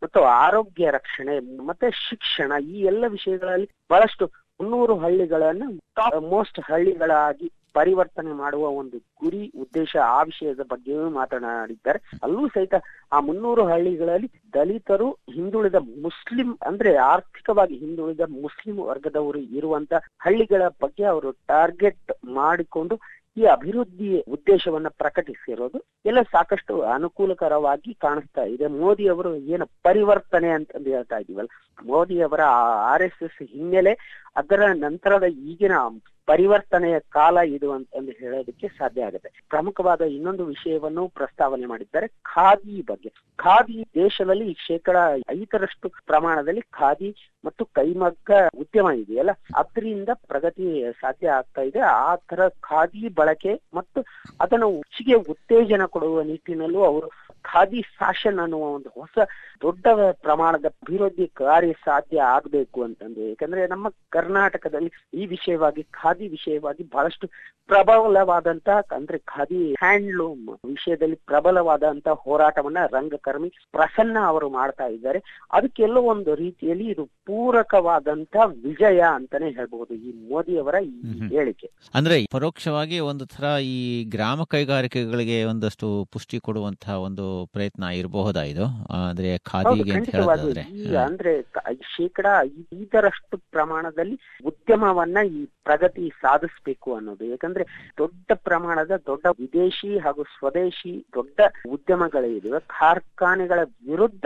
ಮತ್ತು 0.01 0.19
ಆರೋಗ್ಯ 0.39 0.91
ರಕ್ಷಣೆ 0.91 1.33
ಮತ್ತೆ 1.61 1.87
ಶಿಕ್ಷಣ 2.07 2.51
ಈ 2.69 2.77
ಎಲ್ಲ 2.91 3.03
ವಿಷಯಗಳಲ್ಲಿ 3.07 3.67
ಬಹಳಷ್ಟು 3.89 4.25
ಮುನ್ನೂರು 4.59 4.93
ಹಳ್ಳಿಗಳನ್ನ 4.97 5.63
ಟಾಪ್ 5.95 6.21
ಮೋಸ್ಟ್ 6.31 6.59
ಹಳ್ಳಿಗಳಾಗಿ 6.69 7.47
ಪರಿವರ್ತನೆ 7.73 8.33
ಮಾಡುವ 8.33 8.65
ಒಂದು 8.81 8.97
ಗುರಿ, 9.21 9.41
ಉದ್ದೇಶ 9.55 9.91
ಆ 10.07 10.19
ವಿಷಯದ 10.23 10.63
ಬಗ್ಗೆಯೂ 10.71 11.09
ಮಾತನಾಡಿದ್ದಾರೆ. 11.09 11.99
ಅಲ್ಲೂ 12.23 12.43
ಸಹಿತ 12.47 12.75
ಆ 13.11 13.19
ಮುನ್ನೂರು 13.19 13.65
ಹಳ್ಳಿಗಳಲ್ಲಿ 13.65 14.29
ದಲಿತರು, 14.53 15.09
ಹಿಂದುಳಿದ 15.33 15.79
ಮುಸ್ಲಿಂ 16.07 16.49
ಅಂದ್ರೆ 16.65 16.93
ಆರ್ಥಿಕವಾಗಿ 17.11 17.77
ಹಿಂದುಳಿದ 17.77 18.25
ಮುಸ್ಲಿಂ 18.41 18.77
ವರ್ಗದವರು 18.89 19.41
ಇರುವಂತ 19.59 19.93
ಹಳ್ಳಿಗಳ 20.19 20.63
ಬಗ್ಗೆ 20.81 21.05
ಅವರು 21.13 21.31
ಟಾರ್ಗೆಟ್ 21.47 22.11
ಮಾಡಿಕೊಂಡು 22.39 22.97
ಈ 23.37 23.43
ಅಭಿವೃದ್ಧಿ 23.45 24.07
ಉದ್ದೇಶವನ್ನ 24.35 24.89
ಪ್ರಕಟಿಸಿರೋದು 25.01 25.79
ಎಲ್ಲ 26.05 26.21
ಸಾಕಷ್ಟು 26.31 26.73
ಅನುಕೂಲಕರವಾಗಿ 26.95 27.91
ಕಾಣಿಸ್ತಾ 27.93 28.43
ಇದೆ. 28.53 28.65
ಮೋದಿ 28.79 29.05
ಅವರು 29.07 29.31
ಏನು 29.53 29.65
ಪರಿವರ್ತನೆ 29.83 30.49
ಅಂತಂದು 30.49 30.89
ಹೇಳ್ತಾ 30.89 31.17
ಇದೀವಲ್ಲ, 31.17 31.49
ಮೋದಿ 31.85 32.17
ಅವರ 32.21 32.41
ಆರ್ 32.91 33.01
ಎಸ್ 33.01 33.21
ಎಸ್ 33.23 33.37
ಹಿನ್ನೆಲೆ 33.51 33.93
ಅದರ 34.35 34.61
ನಂತರದ 34.73 35.23
ಈಗಿನ 35.23 35.73
ಪರಿವರ್ತನೆಯ 36.27 36.99
ಕಾಲ 36.99 37.37
ಇದು 37.37 37.71
ಅಂತಂದು 37.71 38.11
ಹೇಳೋದಕ್ಕೆ 38.11 38.67
ಸಾಧ್ಯ 38.67 39.03
ಆಗುತ್ತೆ. 39.03 39.29
ಪ್ರಮುಖವಾದ 39.49 40.01
ಇನ್ನೊಂದು 40.01 40.45
ವಿಷಯವನ್ನು 40.45 41.07
ಪ್ರಸ್ತಾವನೆ 41.07 41.65
ಮಾಡಿದ್ದಾರೆ, 41.65 42.07
ಖಾದಿ 42.07 42.81
ಬಗ್ಗೆ. 42.81 43.09
ಖಾದಿ 43.37 43.83
ದೇಶದಲ್ಲಿ 43.95 44.53
ಶೇಕಡ 44.67 44.95
ಐದರಷ್ಟು 45.31 45.89
ಪ್ರಮಾಣದಲ್ಲಿ 45.89 46.61
ಖಾದಿ 46.61 47.15
ಮತ್ತು 47.45 47.65
ಕೈಮಗ್ಗ 47.65 48.31
ಉದ್ಯಮ 48.57 48.91
ಇದೆಯಲ್ಲ, 48.91 49.29
ಅದರಿಂದ 49.55 50.09
ಪ್ರಗತಿ 50.13 50.83
ಸಾಧ್ಯ 50.91 51.29
ಆಗ್ತಾ 51.29 51.61
ಇದೆ. 51.61 51.79
ಆ 51.79 52.15
ತರ 52.15 52.49
ಖಾದಿ 52.49 53.07
ಬಳಕೆ 53.07 53.61
ಮತ್ತು 53.73 54.01
ಅದನ್ನು 54.39 54.77
ಹೆಚ್ಚಿಗೆ 54.77 55.15
ಉತ್ತೇಜನ 55.15 55.85
ಕೊಡುವ 55.85 56.21
ನಿಟ್ಟಿನಲ್ಲೂ 56.21 56.83
ಅವರು 56.83 57.09
ಖಾದಿ 57.49 57.81
ಫ್ಯಾಷನ್ 57.97 58.39
ಅನ್ನುವ 58.39 58.73
ಒಂದು 58.73 58.89
ಹೊಸ 58.89 59.17
ದೊಡ್ಡ 59.61 59.87
ಪ್ರಮಾಣದ 60.21 60.65
ಅಭಿವೃದ್ಧಿ 60.65 61.27
ಕಾರ್ಯ 61.33 61.71
ಸಾಧ್ಯ 61.85 62.21
ಆಗ್ಬೇಕು 62.33 62.83
ಅಂತಂದ್ರೆ 62.83 63.29
ಯಾಕಂದ್ರೆ 63.29 63.67
ನಮ್ಮ 63.67 63.87
ಕರ್ನಾಟಕದಲ್ಲಿ 64.09 64.91
ಈ 65.13 65.25
ವಿಷಯವಾಗಿ 65.25 65.83
ಖಾದಿ 65.91 66.27
ವಿಷಯವಾಗಿ 66.27 66.83
ಬಹಳಷ್ಟು 66.83 67.27
ಪ್ರಬಲವಾದಂತ 67.69 68.69
ಅಂದ್ರೆ 68.91 69.17
ಖಾದಿ 69.25 69.73
ಹ್ಯಾಂಡ್ಲೂಮ್ 69.73 70.45
ವಿಷಯದಲ್ಲಿ 70.65 71.15
ಪ್ರಬಲವಾದಂತ 71.25 72.07
ಹೋರಾಟವನ್ನ 72.23 72.77
ರಂಗಕರ್ಮಿ 72.93 73.49
ಪ್ರಸನ್ನ 73.71 74.17
ಅವರು 74.25 74.49
ಮಾಡ್ತಾ 74.49 74.87
ಇದ್ದಾರೆ. 74.87 75.19
ಅದಕ್ಕೆಲ್ಲ 75.51 75.97
ಒಂದು 75.97 76.35
ರೀತಿಯಲ್ಲಿ 76.35 76.85
ಇದು 76.85 77.05
ಪೂರಕವಾದಂತ 77.25 78.35
ವಿಜಯ 78.63 79.01
ಅಂತಾನೆ 79.15 79.49
ಹೇಳ್ಬಹುದು 79.49 79.93
ಈ 79.93 80.29
ಮೋದಿ 80.29 80.57
ಅವರ 80.57 80.75
ಈ 80.83 80.95
ಹೇಳಿಕೆ. 81.29 81.67
ಅಂದ್ರೆ 81.93 82.25
ಪರೋಕ್ಷವಾಗಿ 82.31 82.99
ಒಂದು 82.99 83.25
ತರ 83.25 83.43
ಈ 83.67 84.03
ಗ್ರಾಮ 84.09 84.43
ಕೈಗಾರಿಕೆಗಳಿಗೆ 84.43 85.43
ಒಂದಷ್ಟು 85.43 86.05
ಪುಷ್ಟಿ 86.11 86.39
ಕೊಡುವಂತಹ 86.39 86.95
ಒಂದು 87.01 87.27
ಪ್ರಯತ್ನ 87.45 87.83
ಇರಬಹುದಾ 87.91 88.43
ಇದು? 88.43 88.65
ಅಂದ್ರೆ 89.01 89.37
ಖಾದಿಗೆ 89.43 89.91
ಅಂತ 89.91 90.09
ಹೇಳೋದಾದ್ರೆ 90.09 90.63
ಅಂದ್ರೆ 90.99 91.33
ಶೇಕಡಾ 91.95 92.09
ಶೇಕಡ 92.09 92.27
ಐದರಷ್ಟು 92.73 93.37
ಪ್ರಮಾಣದಲ್ಲಿ 93.51 94.15
ಉದ್ಯಮವನ್ನ 94.45 95.17
ಈ 95.31 95.45
ಪ್ರಗತಿ 95.63 96.09
ಸಾಧಿಸಬೇಕು 96.21 96.95
ಅನ್ನೋದು. 96.95 97.25
ಯಾಕಂದ್ರೆ 97.25 97.63
ದೊಡ್ಡ 97.97 98.31
ಪ್ರಮಾಣದ 98.43 98.93
ದೊಡ್ಡ 99.05 99.25
ವಿದೇಶಿ 99.39 99.97
ಹಾಗೂ 99.97 100.23
ಸ್ವದೇಶಿ 100.37 101.05
ದೊಡ್ಡ 101.13 101.39
ಉದ್ಯಮಗಳಿವೆ 101.67 102.59
ಕಾರ್ಖಾನೆಗಳ 102.79 103.59
ವಿರುದ್ಧ 103.87 104.25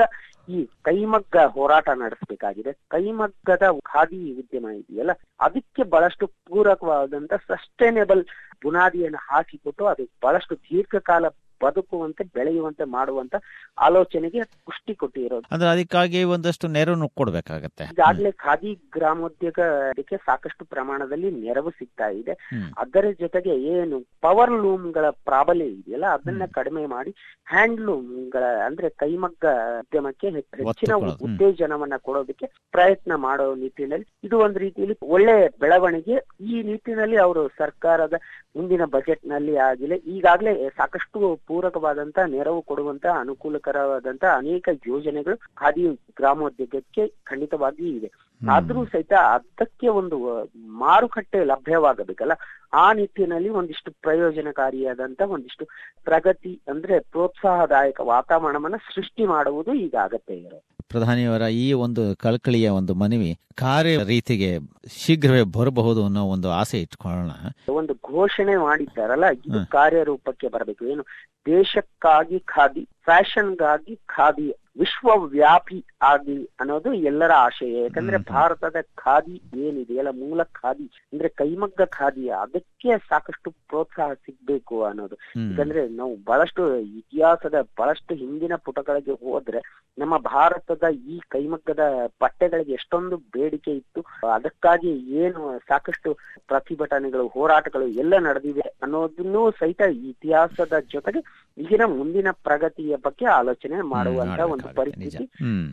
ಈ 0.49 0.59
ಕೈಮಗ್ಗ 0.81 1.37
ಹೋರಾಟ 1.55 1.89
ನಡೆಸಬೇಕಾಗಿದೆ. 1.95 2.71
ಕೈಮಗ್ಗದ 2.87 3.65
ಖಾದಿ 3.83 4.33
ಉದ್ಯಮ 4.33 4.67
ಇದೆಯಲ್ಲ 4.71 5.11
ಅದಕ್ಕೆ 5.39 5.83
ಬಹಳಷ್ಟು 5.83 6.27
ಪೂರಕವಾದಂತ 6.47 7.33
ಸಸ್ಟೈನೇಬಲ್ 7.47 8.23
ಬುನಾದಿಯನ್ನು 8.63 9.17
ಹಾಕಿಕೊಟ್ಟು 9.17 9.85
ಅದು 9.85 10.03
ಬಹಳಷ್ಟು 10.21 10.55
ದೀರ್ಘಕಾಲ 10.55 11.25
ಬದುಕುವಂತೆ 11.63 12.23
ಬೆಳೆಯುವಂತೆ 12.23 12.83
ಮಾಡುವಂತ 12.83 13.35
ಆಲೋಚನೆಗೆ 13.79 14.41
ಪುಷ್ಟಿ 14.41 14.95
ಕೊಟ್ಟಿರೋದು. 14.95 15.43
ಅಂದ್ರೆ 15.51 15.69
ಅದಕ್ಕಾಗಿ 15.69 16.23
ಒಂದಷ್ಟು 16.23 16.67
ನೆರವು 16.67 17.09
ಕೊಡ್ಬೇಕಾಗತ್ತೆ. 17.09 17.83
ಈಗಾಗಲೇ 17.83 18.31
ಖಾದಿ 18.31 18.89
ಗ್ರಾಮೋದ್ಯೋಗಕ್ಕೆ 18.91 20.17
ಸಾಕಷ್ಟು 20.17 20.65
ಪ್ರಮಾಣದಲ್ಲಿ 20.65 21.31
ನೆರವು 21.31 21.69
ಸಿಗ್ತಾ 21.69 22.09
ಇದೆ. 22.09 22.31
ಅದರ 22.77 23.05
ಜೊತೆಗೆ 23.19 23.49
ಏನು 23.49 24.03
ಪವರ್ 24.21 24.51
ಲೂಮ್ಗಳ 24.51 25.09
ಪ್ರಾಬಲ್ಯ 25.09 25.65
ಇದೆಯಲ್ಲ 25.65 26.05
ಅದನ್ನ 26.05 26.41
ಕಡಿಮೆ 26.51 26.85
ಮಾಡಿ 26.85 27.15
ಹ್ಯಾಂಡ್ಲೂಮ್ಗಳ 27.45 28.43
ಅಂದ್ರೆ 28.65 28.89
ಕೈಮಗ್ಗ 28.89 29.45
ಉದ್ಯಮಕ್ಕೆ 29.79 30.29
ಹೆಚ್ಚ- 30.29 30.65
ಹೆಚ್ಚಿನ. 30.67 30.93
ಉತ್ತೇಜನವನ್ನ 31.33 31.93
ಕೊಡೋದಕ್ಕೆ 31.97 32.45
ಪ್ರಯತ್ನ 32.71 33.15
ಮಾಡೋ 33.15 33.55
ನಿಟ್ಟಿನಲ್ಲಿ. 33.55 34.05
ಇದು 34.23 34.39
ಒಂದು 34.39 34.59
ರೀತಿಯಲ್ಲಿ 34.59 34.97
ಒಳ್ಳೆ 35.03 35.47
ಬೆಳವಣಿಗೆ. 35.59 36.43
ಈ 36.43 36.63
ನಿಟ್ಟಿನಲ್ಲಿ 36.63 37.17
ಅವರು 37.17 37.47
ಸರ್ಕಾರದ 37.47 38.13
ಮುಂದಿನ 38.55 38.85
ಬಜೆಟ್ನಲ್ಲಿ 38.85 39.55
ಆಗಲಿ 39.55 39.95
ಈಗಾಗಲೇ 39.95 40.69
ಸಾಕಷ್ಟು 40.69 41.39
ಪೂರಕವಾದಂತ 41.47 42.19
ನೆರವು 42.25 42.61
ಕೊಡುವಂತ 42.61 43.05
ಅನುಕೂಲಕರವಾದಂತ 43.19 44.23
ಅನೇಕ 44.37 44.69
ಯೋಜನೆಗಳು 44.87 45.37
ಖಾದಿ 45.55 45.87
ಗ್ರಾಮೋದ್ಯೋಗಕ್ಕೆ 45.89 47.07
ಖಂಡಿತವಾಗಿ 47.25 47.89
ಇದೆ. 47.89 48.11
ಆದ್ರೂ 48.41 48.85
ಸಹಿತ 48.85 49.13
ಅದಕ್ಕೆ 49.13 49.87
ಒಂದು 49.87 50.17
ಮಾರುಕಟ್ಟೆ 50.55 51.45
ಲಭ್ಯವಾಗಬೇಕಲ್ಲ? 51.45 52.31
ಆ 52.73 52.93
ನಿಟ್ಟಿನಲ್ಲಿ 52.93 53.49
ಒಂದಿಷ್ಟು 53.49 53.91
ಪ್ರಯೋಜನಕಾರಿಯಾದಂತ 54.01 55.21
ಒಂದಿಷ್ಟು 55.21 55.65
ಪ್ರಗತಿ 56.03 56.61
ಅಂದ್ರೆ 56.67 56.99
ಪ್ರೋತ್ಸಾಹದಾಯಕ 56.99 57.99
ವಾತಾವರಣವನ್ನ 57.99 58.75
ಸೃಷ್ಟಿ 58.95 59.25
ಮಾಡುವುದು 59.25 59.73
ಈಗ 59.73 59.95
ಅಗತ್ಯ 60.03 60.33
ಇರೋದು. 60.33 60.72
ಪ್ರಧಾನಿಯವರ 60.93 61.47
ಈ 61.57 61.73
ಒಂದು 61.79 62.03
ಕಳಕಳಿಯ 62.17 62.69
ಒಂದು 62.69 62.93
ಮನವಿ 62.93 63.31
ಕಾರ್ಯ 63.55 64.03
ರೀತಿಗೆ 64.03 64.49
ಶೀಘ್ರವೇ 64.97 65.43
ಬರಬಹುದು 65.57 66.05
ಅನ್ನೋ 66.05 66.23
ಒಂದು 66.25 66.49
ಆಸೆ 66.51 66.79
ಇಟ್ಕೊಳ್ಳೋಣ 66.81 67.31
ಒಂದು 67.71 67.93
ಘೋಷಣೆ 68.11 68.55
ಮಾಡಿದ್ದಾರಲ್ಲ. 68.57 69.27
ಕಾರ್ಯರೂಪಕ್ಕೆ 69.71 70.47
ಬರಬೇಕು 70.47 70.85
ಏನು 70.85 71.03
ದೇಶಕ್ಕಾಗಿ 71.45 72.39
ಖಾದಿ 72.47 72.83
ಫ್ಯಾಷನ್ಗಾಗಿ 73.05 73.95
ಖಾದಿ 74.07 74.47
ವಿಶ್ವವ್ಯಾಪಿ 74.77 75.77
ಆಗಿ 76.03 76.37
ಅನ್ನೋದು 76.59 76.89
ಎಲ್ಲರ 77.09 77.33
ಆಶಯ 77.45 77.73
ಯಾಕಂದ್ರೆ 77.77 78.17
ಭಾರತದ 78.31 78.77
ಖಾದಿ 78.95 79.35
ಏನಿದೆಯಲ್ಲ 79.65 80.11
ಮೂಲ 80.21 80.43
ಖಾದಿ 80.53 80.85
ಅಂದ್ರೆ 81.13 81.29
ಕೈಮಗ್ಗ 81.41 81.85
ಖಾದಿ 81.97 82.23
ಅದಕ್ಕೆ 82.37 82.97
ಸಾಕಷ್ಟು 83.09 83.49
ಪ್ರೋತ್ಸಾಹ 83.69 84.09
ಸಿಗ್ಬೇಕು 84.25 84.75
ಅನ್ನೋದು. 84.83 85.15
ಯಾಕಂದ್ರೆ 85.43 85.83
ನಾವು 85.99 86.13
ಬಹಳಷ್ಟು 86.25 86.63
ಇತಿಹಾಸದ 86.99 87.59
ಬಹಳಷ್ಟು 87.77 88.15
ಹಿಂದಿನ 88.15 88.57
ಪುಟಗಳಿಗೆ 88.65 89.15
ಹೋದ್ರೆ 89.23 89.61
ನಮ್ಮ 89.97 90.15
ಭಾರತದ 90.29 90.85
ಈ 91.07 91.17
ಕೈಮಗ್ಗದ 91.29 91.83
ಬಟ್ಟೆಗಳಿಗೆ 92.21 92.73
ಎಷ್ಟೊಂದು 92.73 93.17
ಬೇಡಿಕೆ 93.35 93.71
ಇತ್ತು. 93.71 94.01
ಅದಕ್ಕಾಗಿ 94.35 94.91
ಏನು 95.23 95.41
ಸಾಕಷ್ಟು 95.69 96.09
ಪ್ರತಿಭಟನೆಗಳು 96.47 97.27
ಹೋರಾಟಗಳು 97.27 97.87
ಎಲ್ಲ 98.03 98.13
ನಡೆದಿವೆ 98.27 98.67
ಅನ್ನೋದನ್ನು 98.83 99.43
ಸಹಿತ 99.59 99.81
ಇತಿಹಾಸದ 100.11 100.73
ಜೊತೆಗೆ 100.93 101.21
ಈಗಿನ 101.57 101.85
ಮುಂದಿನ 101.95 102.29
ಪ್ರಗತಿಯ 102.45 102.95
ಬಗ್ಗೆ 103.03 103.25
ಆಲೋಚನೆ 103.39 103.79
ಮಾಡುವಂತ 103.93 104.39
ಒಂದು 104.63 104.75
ಪರಿಸ್ಥಿತಿ 104.75 105.25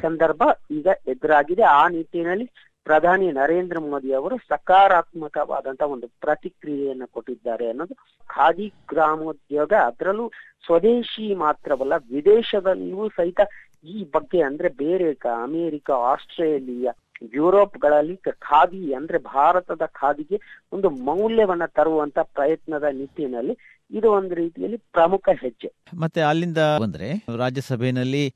ಸಂದರ್ಭ 0.03 0.43
ಈಗ 0.71 0.87
ಎದುರಾಗಿದೆ. 1.07 1.63
ಆ 1.63 1.89
ನಿಟ್ಟಿನಲ್ಲಿ 1.89 2.47
ಪ್ರಧಾನಿ 2.85 3.33
ನರೇಂದ್ರ 3.33 3.81
ಮೋದಿ 3.81 4.13
ಅವರು 4.13 4.37
ಸಕಾರಾತ್ಮಕವಾದಂತಹ 4.37 5.87
ಒಂದು 5.87 6.07
ಪ್ರತಿಕ್ರಿಯೆಯನ್ನು 6.21 7.07
ಕೊಟ್ಟಿದ್ದಾರೆ 7.07 7.69
ಅನ್ನೋದು 7.69 7.95
ಖಾದಿ 8.29 8.73
ಗ್ರಾಮೋದ್ಯೋಗ 8.89 9.73
ಅದರಲ್ಲೂ 9.73 10.27
ಸ್ವದೇಶಿ 10.67 11.35
ಮಾತ್ರವಲ್ಲ 11.35 11.93
ವಿದೇಶದಲ್ಲಿಯೂ 12.11 13.09
ಸಹಿತ 13.09 13.41
ಈ 13.85 14.07
ಬಗ್ಗೆ 14.13 14.41
ಅಂದ್ರೆ 14.43 14.69
ಬೇರೆ 14.69 15.17
ಅಮೆರಿಕ 15.43 15.91
ಆಸ್ಟ್ರೇಲಿಯಾ 15.91 16.93
ಯುರೋಪ್ಗಳಲ್ಲಿ 17.35 18.17
ಖಾದಿ 18.31 18.95
ಅಂದ್ರೆ 18.95 19.19
ಭಾರತದ 19.19 19.83
ಖಾದಿಗೆ 19.93 20.41
ಒಂದು 20.73 20.91
ಮೌಲ್ಯವನ್ನ 20.91 21.67
ತರುವಂತ 21.67 22.19
ಪ್ರಯತ್ನದ 22.35 22.85
ನಿಟ್ಟಿನಲ್ಲಿ 22.93 23.55
ಇದು 23.91 24.13
ಒಂದು 24.13 24.35
ರೀತಿಯಲ್ಲಿ 24.35 24.77
ಪ್ರಮುಖ 24.93 25.29
ಹೆಜ್ಜೆ. 25.41 25.69
ಮತ್ತೆ 25.95 26.21
ಅಲ್ಲಿಂದ 26.21 26.59
ಬಂದ್ರೆ 26.81 27.09
ರಾಜ್ಯಸಭೆಯಲ್ಲಿ 27.39 28.35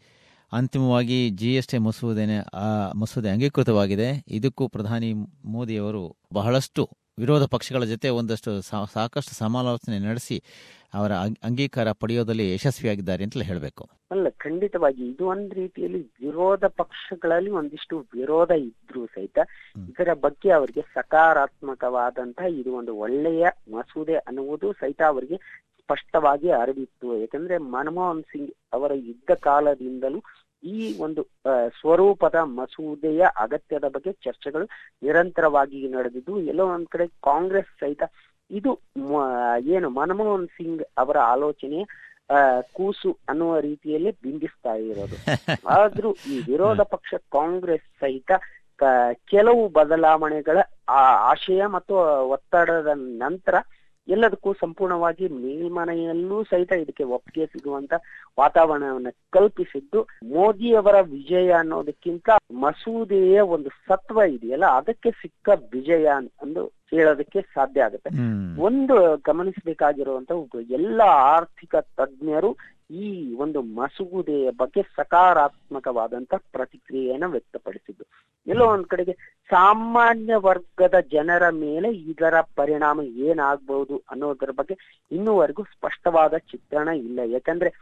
ಅಂತಿಮವಾಗಿ 0.54 1.30
ಜಿ 1.30 1.54
ಎಸ್ 1.54 1.68
ಟಿ 1.68 1.78
ಮಸೂದೆನೆ 1.78 2.36
ಆ 2.38 2.92
ಮಸೂದೆ 2.92 3.30
ಅಂಗೀಕೃತವಾಗಿದೆ. 3.30 4.24
ಇದಕ್ಕೂ 4.28 4.68
ಪ್ರಧಾನಿ 4.68 5.12
ಮೋದಿಯವರು 5.44 6.16
ಬಹಳಷ್ಟು 6.34 6.88
ವಿರೋಧ 7.18 7.42
ಪಕ್ಷಗಳ 7.42 7.84
ಜೊತೆ 7.84 8.08
ಒಂದಷ್ಟು 8.08 8.60
ಸಾಕಷ್ಟು 8.92 9.34
ಸಮಾಲೋಚನೆ 9.34 9.98
ನಡೆಸಿ 9.98 10.42
ಅವರ 10.94 11.12
ಅಂಗ್- 11.12 11.40
ಅಂಗೀಕಾರ 11.44 11.92
ಪಡೆಯೋದಲ್ಲಿ 11.92 12.54
ಯಶಸ್ವಿಯಾಗಿದ್ದಾರೆ 12.54 13.24
ಅಂತಲೇ 13.24 13.44
ಹೇಳಬೇಕು. 13.44 13.88
ಅಲ್ಲ 14.10 14.28
ಖಂಡಿತವಾಗಿ 14.28 15.08
ಇದು 15.08 15.26
ಒಂದ್ 15.26 15.54
ರೀತಿಯಲ್ಲಿ 15.54 16.02
ವಿರೋಧ 16.02 16.64
ಪಕ್ಷಗಳಲ್ಲಿ 16.64 17.50
ಒಂದಿಷ್ಟು 17.50 17.98
ವಿರೋಧ 18.14 18.50
ಇದ್ರೂ 18.50 19.06
ಸಹಿತ 19.06 19.38
ಇದರ 19.88 20.14
ಬಗ್ಗೆ 20.14 20.50
ಅವರಿಗೆ 20.50 20.80
ಸಕಾರಾತ್ಮಕವಾದಂತಹ 20.80 22.44
ಇದು 22.44 22.72
ಒಂದು 22.72 22.96
ಒಳ್ಳೆಯ 22.96 23.46
ಮಸೂದೆ 23.72 24.14
ಅನ್ನುವುದು 24.14 24.72
ಸಹಿತ 24.72 25.02
ಅವರಿಗೆ 25.06 25.36
ಸ್ಪಷ್ಟವಾಗಿ 25.86 26.50
ಅರಿವಿತ್ತು. 26.50 27.20
ಯಾಕಂದ್ರೆ 27.20 27.58
ಮನಮೋಹನ್ 27.58 28.22
ಸಿಂಗ್ 28.22 28.50
ಅವರ 28.72 28.92
ಯುದ್ಧ 28.94 29.30
ಕಾಲದಿಂದಲೂ 29.40 30.22
ಈ 30.64 30.76
ಒಂದು 31.06 31.22
ಸ್ವರೂಪದ 31.78 32.36
ಮಸೂದೆಯ 32.58 33.22
ಅಗತ್ಯದ 33.44 33.86
ಬಗ್ಗೆ 33.94 34.12
ಚರ್ಚೆಗಳು 34.26 34.66
ನಿರಂತರವಾಗಿ 35.06 35.80
ನಡೆದಿದ್ದು, 35.96 36.34
ಎಲ್ಲೋ 36.52 36.64
ಒಂದ್ 36.74 36.88
ಕಡೆ 36.94 37.06
ಕಾಂಗ್ರೆಸ್ 37.28 37.72
ಸಹಿತ 37.82 38.02
ಇದು 38.50 38.72
ಏನು 39.74 39.88
ಮನಮೋಹನ್ 39.98 40.48
ಸಿಂಗ್ 40.56 40.82
ಅವರ 41.02 41.16
ಆಲೋಚನೆಯ 41.34 41.84
ಕೂಸು 42.76 43.10
ಅನ್ನುವ 43.30 43.54
ರೀತಿಯಲ್ಲಿ 43.68 44.10
ಬಿಂಬಿಸ್ತಾ 44.24 44.74
ಇರೋದು. 44.88 45.16
ಆದ್ರೂ 45.76 46.10
ಈ 46.32 46.36
ವಿರೋಧ 46.50 46.80
ಪಕ್ಷ 46.94 47.14
ಕಾಂಗ್ರೆಸ್ 47.36 47.88
ಸಹಿತ 48.02 48.30
ಕೆಲವು 49.32 49.62
ಬದಲಾವಣೆಗಳ 49.78 50.58
ಆಶಯ 51.30 51.62
ಮತ್ತು 51.74 51.94
ಒತ್ತಡದ 52.36 52.92
ನಂತರ 53.24 53.54
ಎಲ್ಲದಕ್ಕೂ 54.08 54.50
ಸಂಪೂರ್ಣವಾಗಿ 54.54 55.26
ಮೇಲ್ಮನೆಯಲ್ಲೂ 55.36 56.38
ಸಹಿತ 56.44 56.72
ಇದಕ್ಕೆ 56.74 57.04
ಒಪ್ಪಿಗೆ 57.04 57.46
ಸಿಗುವಂತ 57.46 57.92
ವಾತಾವರಣವನ್ನು 58.38 59.12
ಕಲ್ಪಿಸಿದ್ದು, 59.30 60.00
ಮೋದಿಯವರ 60.28 60.96
ವಿಜಯ 61.12 61.50
ಅನ್ನೋದಕ್ಕಿಂತ 61.52 62.28
ಮಸೂದೆಯ 62.60 63.40
ಒಂದು 63.48 63.70
ಸತ್ವ 63.88 64.26
ಇದೆಯಲ್ಲ, 64.28 64.66
ಅದಕ್ಕೆ 64.76 65.12
ಸಿಕ್ಕ 65.22 65.48
ವಿಜಯ 65.72 66.06
ಎಂದು 66.42 66.64
ಹೇಳೋದಕ್ಕೆ 66.94 67.40
ಸಾಧ್ಯ 67.54 67.82
ಆಗುತ್ತೆ. 67.82 68.10
ಒಂದು 68.60 68.96
ಗಮನಿಸಬೇಕಾಗಿರುವಂತ 69.24 70.30
ಎಲ್ಲ 70.70 71.00
ಆರ್ಥಿಕ 71.06 71.74
ತಜ್ಞರು 71.76 72.50
ಈ 72.90 73.34
ಒಂದು 73.34 73.62
ಮಸೂದೆಯ 73.62 74.50
ಬಗ್ಗೆ 74.50 74.82
ಸಕಾರಾತ್ಮಕವಾದಂತ 74.96 76.34
ಪ್ರತಿಕ್ರಿಯೆಯನ್ನ 76.52 77.26
ವ್ಯಕ್ತಪಡಿಸಿದ್ದು. 77.26 78.04
ಎಲ್ಲೋ 78.46 78.64
ಒಂದ್ 78.66 78.86
ಕಡೆಗೆ 78.86 79.14
ಸಾಮಾನ್ಯ 79.50 80.34
ವರ್ಗದ 80.36 80.94
ಜನರ 81.12 81.44
ಮೇಲೆ 81.50 81.88
ಇದರ 82.12 82.34
ಪರಿಣಾಮ 82.54 83.00
ಏನಾಗಬಹುದು 83.02 84.02
ಅನ್ನೋದರ 84.10 84.50
ಬಗ್ಗೆ 84.50 84.76
ಇನ್ನೂವರೆಗೂ 85.10 85.64
ಸ್ಪಷ್ಟವಾದ 85.64 86.36
ಚಿತ್ರಣ 86.36 86.88
ಇಲ್ಲ. 86.88 87.20
ಯಾಕಂದ್ರೆ 87.26 87.72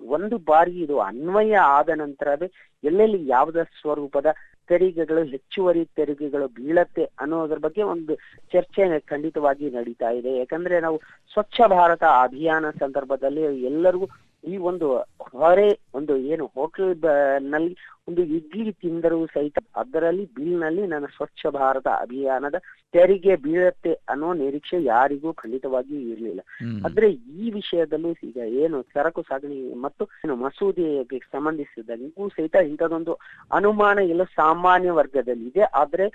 ಒಂದು 0.00 0.38
ಬಾರಿ 0.38 0.74
ಇದು 0.80 0.98
ಅನ್ವಯ 1.00 1.54
ಆದ 1.56 1.88
ನಂತರವೇ 1.94 2.48
ಎಲ್ಲೆಲ್ಲಿ 2.84 3.26
ಯಾವ್ದ 3.26 3.62
ಸ್ವರೂಪದ 3.80 4.26
ತೆರಿಗೆಗಳು, 4.68 5.24
ಹೆಚ್ಚುವರಿ 5.24 5.82
ತೆರಿಗೆಗಳು 5.96 6.48
ಬೀಳತ್ತೆ 6.48 7.04
ಅನ್ನೋದ್ರ 7.20 7.58
ಬಗ್ಗೆ 7.58 7.82
ಒಂದು 7.82 8.14
ಚರ್ಚೆ 8.52 9.00
ಖಂಡಿತವಾಗಿ 9.00 9.70
ನಡೀತಾ 9.70 10.10
ಇದೆ. 10.10 10.32
ಯಾಕಂದ್ರೆ 10.38 10.80
ನಾವು 10.80 10.98
ಸ್ವಚ್ಛ 11.32 11.60
ಭಾರತ 11.68 12.04
ಅಭಿಯಾನ 12.22 12.70
ಸಂದರ್ಭದಲ್ಲಿ 12.70 13.42
ಎಲ್ಲರಿಗೂ 13.64 14.06
ಈ 14.48 14.56
ಒಂದು 14.70 14.86
ಹೊರೆ 15.32 15.68
ಒಂದು 15.94 16.16
ಏನು 16.32 16.44
ಹೋಟೆಲ್ನಲ್ಲಿ 16.56 17.72
ಒಂದು 18.08 18.22
ಇಡ್ಲಿ 18.36 18.72
ತಿಂದರೂ 18.82 19.18
ಸಹಿತ 19.26 19.58
ಅದರಲ್ಲಿ 19.76 20.24
ಬಿಲ್ನಲ್ಲಿ 20.36 20.82
ನನ್ನ 20.86 21.06
ಸ್ವಚ್ಛ 21.16 21.46
ಭಾರತ 21.56 21.88
ಅಭಿಯಾನದ 22.00 22.56
ತೆರಿಗೆ 22.94 23.34
ಬೀಳತ್ತೆ 23.36 23.92
ಅನ್ನೋ 24.08 24.28
ನಿರೀಕ್ಷೆ 24.34 24.78
ಯಾರಿಗೂ 24.84 25.30
ಖಂಡಿತವಾಗಿ 25.32 25.96
ಇರಲಿಲ್ಲ. 26.12 26.40
ಆದ್ರೆ 26.86 27.08
ಈ 27.36 27.50
ವಿಷಯದಲ್ಲೂ 27.50 28.12
ಈಗ 28.28 28.38
ಏನು 28.62 28.78
ಸರಕು 28.94 29.22
ಸಾಗಣೆ 29.22 29.58
ಮತ್ತು 29.76 30.04
ಏನು 30.24 30.36
ಮಸೂದೆಗೆ 30.36 31.18
ಸಂಬಂಧಿಸಿದಂಗೂ 31.32 32.28
ಸಹಿತ 32.28 32.56
ಇಂಥದೊಂದು 32.70 33.14
ಅನುಮಾನ 33.50 33.98
ಎಲ್ಲ 34.12 34.26
ಸಾಮಾನ್ಯ 34.36 34.90
ವರ್ಗದಲ್ಲಿ 34.90 35.46
ಇದೆ. 35.52 35.64
ಆದ್ರೆ 35.74 36.06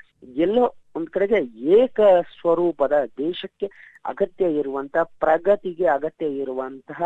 ಎಲ್ಲೋ 0.45 0.65
ಒಂದ್ 0.95 1.09
ಕಡೆಗೆ 1.09 1.39
ಏಕ 1.77 1.99
ಸ್ವರೂಪದ 2.33 2.95
ದೇಶಕ್ಕೆ 3.17 3.67
ಅಗತ್ಯ 4.05 4.45
ಇರುವಂತಹ 4.61 5.03
ಪ್ರಗತಿಗೆ 5.19 5.85
ಅಗತ್ಯ 5.87 6.25
ಇರುವಂತಹ 6.41 7.01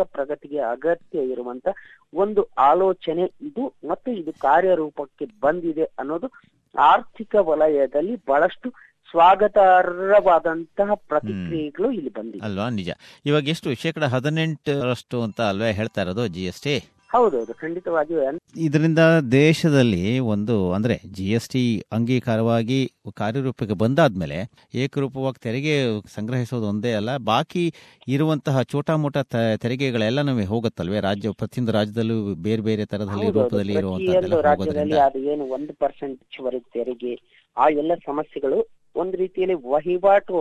ಆರ್ಥಿಕ 0.00 0.12
ಪ್ರಗತಿಗೆ 0.12 0.58
ಅಗತ್ಯ 0.66 1.22
ಇರುವಂತ 1.24 1.66
ಒಂದು 2.12 2.48
ಆಲೋಚನೆ 2.58 3.24
ಇದು 3.42 3.64
ಮತ್ತು 3.88 4.10
ಇದು 4.12 4.32
ಕಾರ್ಯರೂಪಕ್ಕೆ 4.32 5.24
ಬಂದಿದೆ 5.40 5.84
ಅನ್ನೋದು 5.98 6.28
ಆರ್ಥಿಕ 6.74 7.34
ವಲಯದಲ್ಲಿ 7.40 8.16
ಬಹಳಷ್ಟು 8.28 8.68
ಸ್ವಾಗತಾರ್ಹವಾದಂತಹ 9.08 10.94
ಪ್ರತಿಕ್ರಿಯೆಗಳು 11.08 11.92
ಇಲ್ಲಿ 11.92 12.10
ಬಂದಿದೆ. 12.10 12.42
ಅಲ್ವಾ? 12.44 12.70
ನಿಜ. 12.70 12.90
ಇವಾಗ 13.26 13.48
ಎಷ್ಟು 13.48 13.74
ಶೇಕಡ 13.74 14.04
ಹದಿನೆಂಟರಷ್ಟು 14.04 15.22
ಅಂತ 15.22 15.40
ಅಲ್ವೇ 15.40 15.72
ಹೇಳ್ತಾ 15.72 16.02
ಇರೋದು 16.02 16.26
ಜಿ 16.26 16.44
ಎಸ್ 16.44 16.62
ಟಿ 16.62 16.74
ಹೌದೌದು 17.10 17.52
ಖಂಡಿತವಾಗಿಯೂ. 17.54 18.20
ಇದರಿಂದ 18.58 19.02
ದೇಶದಲ್ಲಿ 19.36 20.02
ಒಂದು 20.28 20.72
ಅಂದ್ರೆ 20.72 20.96
ಜಿ 21.12 21.26
ಎಸ್ 21.32 21.48
ಟಿ 21.50 21.62
ಅಂಗೀಕಾರವಾಗಿ 21.92 22.78
ಕಾರ್ಯರೂಪಕ್ಕೆ 23.16 23.74
ಬಂದಾದ್ಮೇಲೆ 23.74 24.38
ಏಕರೂಪವಾಗಿ 24.74 25.42
ತೆರಿಗೆ 25.42 25.74
ಸಂಗ್ರಹಿಸೋದು 26.14 26.68
ಒಂದೇ 26.68 26.92
ಅಲ್ಲ 26.92 27.16
ಬಾಕಿ 27.24 27.64
ಇರುವಂತಹ 28.08 28.62
ಚೋಟಾ 28.68 28.96
ಮೋಟ 28.96 29.16
ತೆರಿಗೆಗಳೆಲ್ಲ 29.60 30.20
ನಮಗೆ 30.22 30.46
ಹೋಗುತ್ತಲ್ವೇ? 30.46 31.00
ರಾಜ್ಯ 31.00 31.32
ಪ್ರತಿಯೊಂದು 31.38 31.72
ರಾಜ್ಯದಲ್ಲೂ 31.72 32.18
ಬೇರೆ 32.42 32.62
ಬೇರೆ 32.62 32.84
ತರದಲ್ಲಿ 32.86 33.30
ರೂಪದಲ್ಲಿ 33.32 33.74
ಇರುವಂತಹ 33.74 35.04
ಅದು 35.08 35.20
ಏನು 35.32 35.46
ಒಂದು 35.50 35.74
ಪರ್ಸೆಂಟ್ 35.80 36.20
ತೆರಿಗೆ 36.74 37.14
ಆ 37.56 37.66
ಎಲ್ಲ 37.76 37.92
ಸಮಸ್ಯೆಗಳು 38.06 38.58
ಒಂದ್ 38.96 39.14
ರೀತಿಯಲ್ಲಿ 39.16 39.56
ವಹಿವಾಟು 39.68 40.36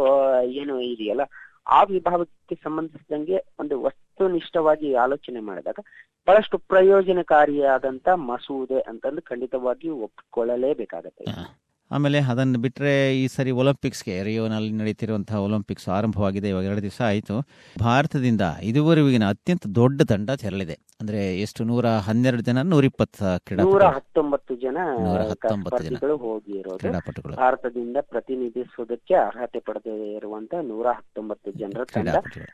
ಏನು 0.54 0.76
ಇದೆಯಲ್ಲ 0.88 1.24
ಆ 1.68 1.84
ವಿಭಾಗಕ್ಕೆ 1.84 2.56
ಸಂಬಂಧಿಸಿದಂಗೆ 2.56 3.46
ಒಂದು 3.60 3.82
ವಸ್ತುನಿಷ್ಠವಾಗಿ 3.82 4.94
ಆಲೋಚನೆ 4.94 5.40
ಮಾಡಿದಾಗ 5.40 5.76
ಬಹಳಷ್ಟು 6.28 6.58
ಪ್ರಯೋಜನಕಾರಿಯಾದಂತ 6.58 8.10
ಮಸೂದೆ 8.10 8.80
ಅಂತಂದು 8.80 9.22
ಖಂಡಿತವಾಗಿಯೂ 9.22 9.96
ಒಪ್ಪಿಕೊಳ್ಳಲೇಬೇಕಾಗತ್ತೆ. 9.96 11.24
ಆಮೇಲೆ 11.92 12.20
ಅದನ್ನು 12.20 12.60
ಬಿಟ್ಟರೆ 12.60 13.24
ಈ 13.24 13.28
ಸರಿ 13.28 13.52
ಒಲಿಂಪಿಕ್ಸ್ಗೆ 13.52 14.24
ರಿಯೋನಲ್ಲಿ 14.24 14.72
ನಡೀತಿರುವಂತಹ 14.72 15.42
ಒಲಿಂಪಿಕ್ಸ್ 15.42 15.90
ಆರಂಭವಾಗಿದೆ. 15.90 16.50
ಇವಾಗ 16.50 16.64
ಎರಡು 16.64 16.82
ದಿವಸ 16.82 17.02
ಆಯಿತು. 17.02 17.36
ಭಾರತದಿಂದ 17.80 18.42
ಇದುವರೆಗಿನ 18.64 19.30
ಅತ್ಯಂತ 19.30 19.68
ದೊಡ್ಡ 19.76 20.02
ತಂಡ 20.02 20.32
ತೆರಳಿದೆ. 20.32 20.78
ಅಂದ್ರೆ 21.02 21.42
ಎಷ್ಟು? 21.42 21.64
ನೂರ 21.64 21.88
ಹನ್ನೆರಡು 21.88 22.42
ಜನ 22.42 22.62
ನೂರ 22.62 22.86
ಇಪ್ಪತ್ತು 22.86 23.26
ಹತ್ತೊಂಬತ್ತು 23.88 24.56
ಜನ 24.56 24.78
ನೂರ 25.00 25.20
ಹತ್ತೊಂಬತ್ತು 25.22 25.84
ಜನ. 25.84 25.96
ಕ್ರೀಡಾಪಟುಗಳು. 26.78 27.36
ಭಾರತದಿಂದ 27.36 27.98
ಪ್ರತಿನಿಧಿಸುವುದಕ್ಕೆ 28.02 29.14
ಅರ್ಹತೆ 29.14 29.60
ಪಡೆದಿರುವಂತ 29.60 30.54
ನೂರ 30.62 30.88
ಹತ್ತೊಂಬತ್ತು 30.88 31.52
ಜನರ 31.52 31.84
ತಂಡ 31.84 32.10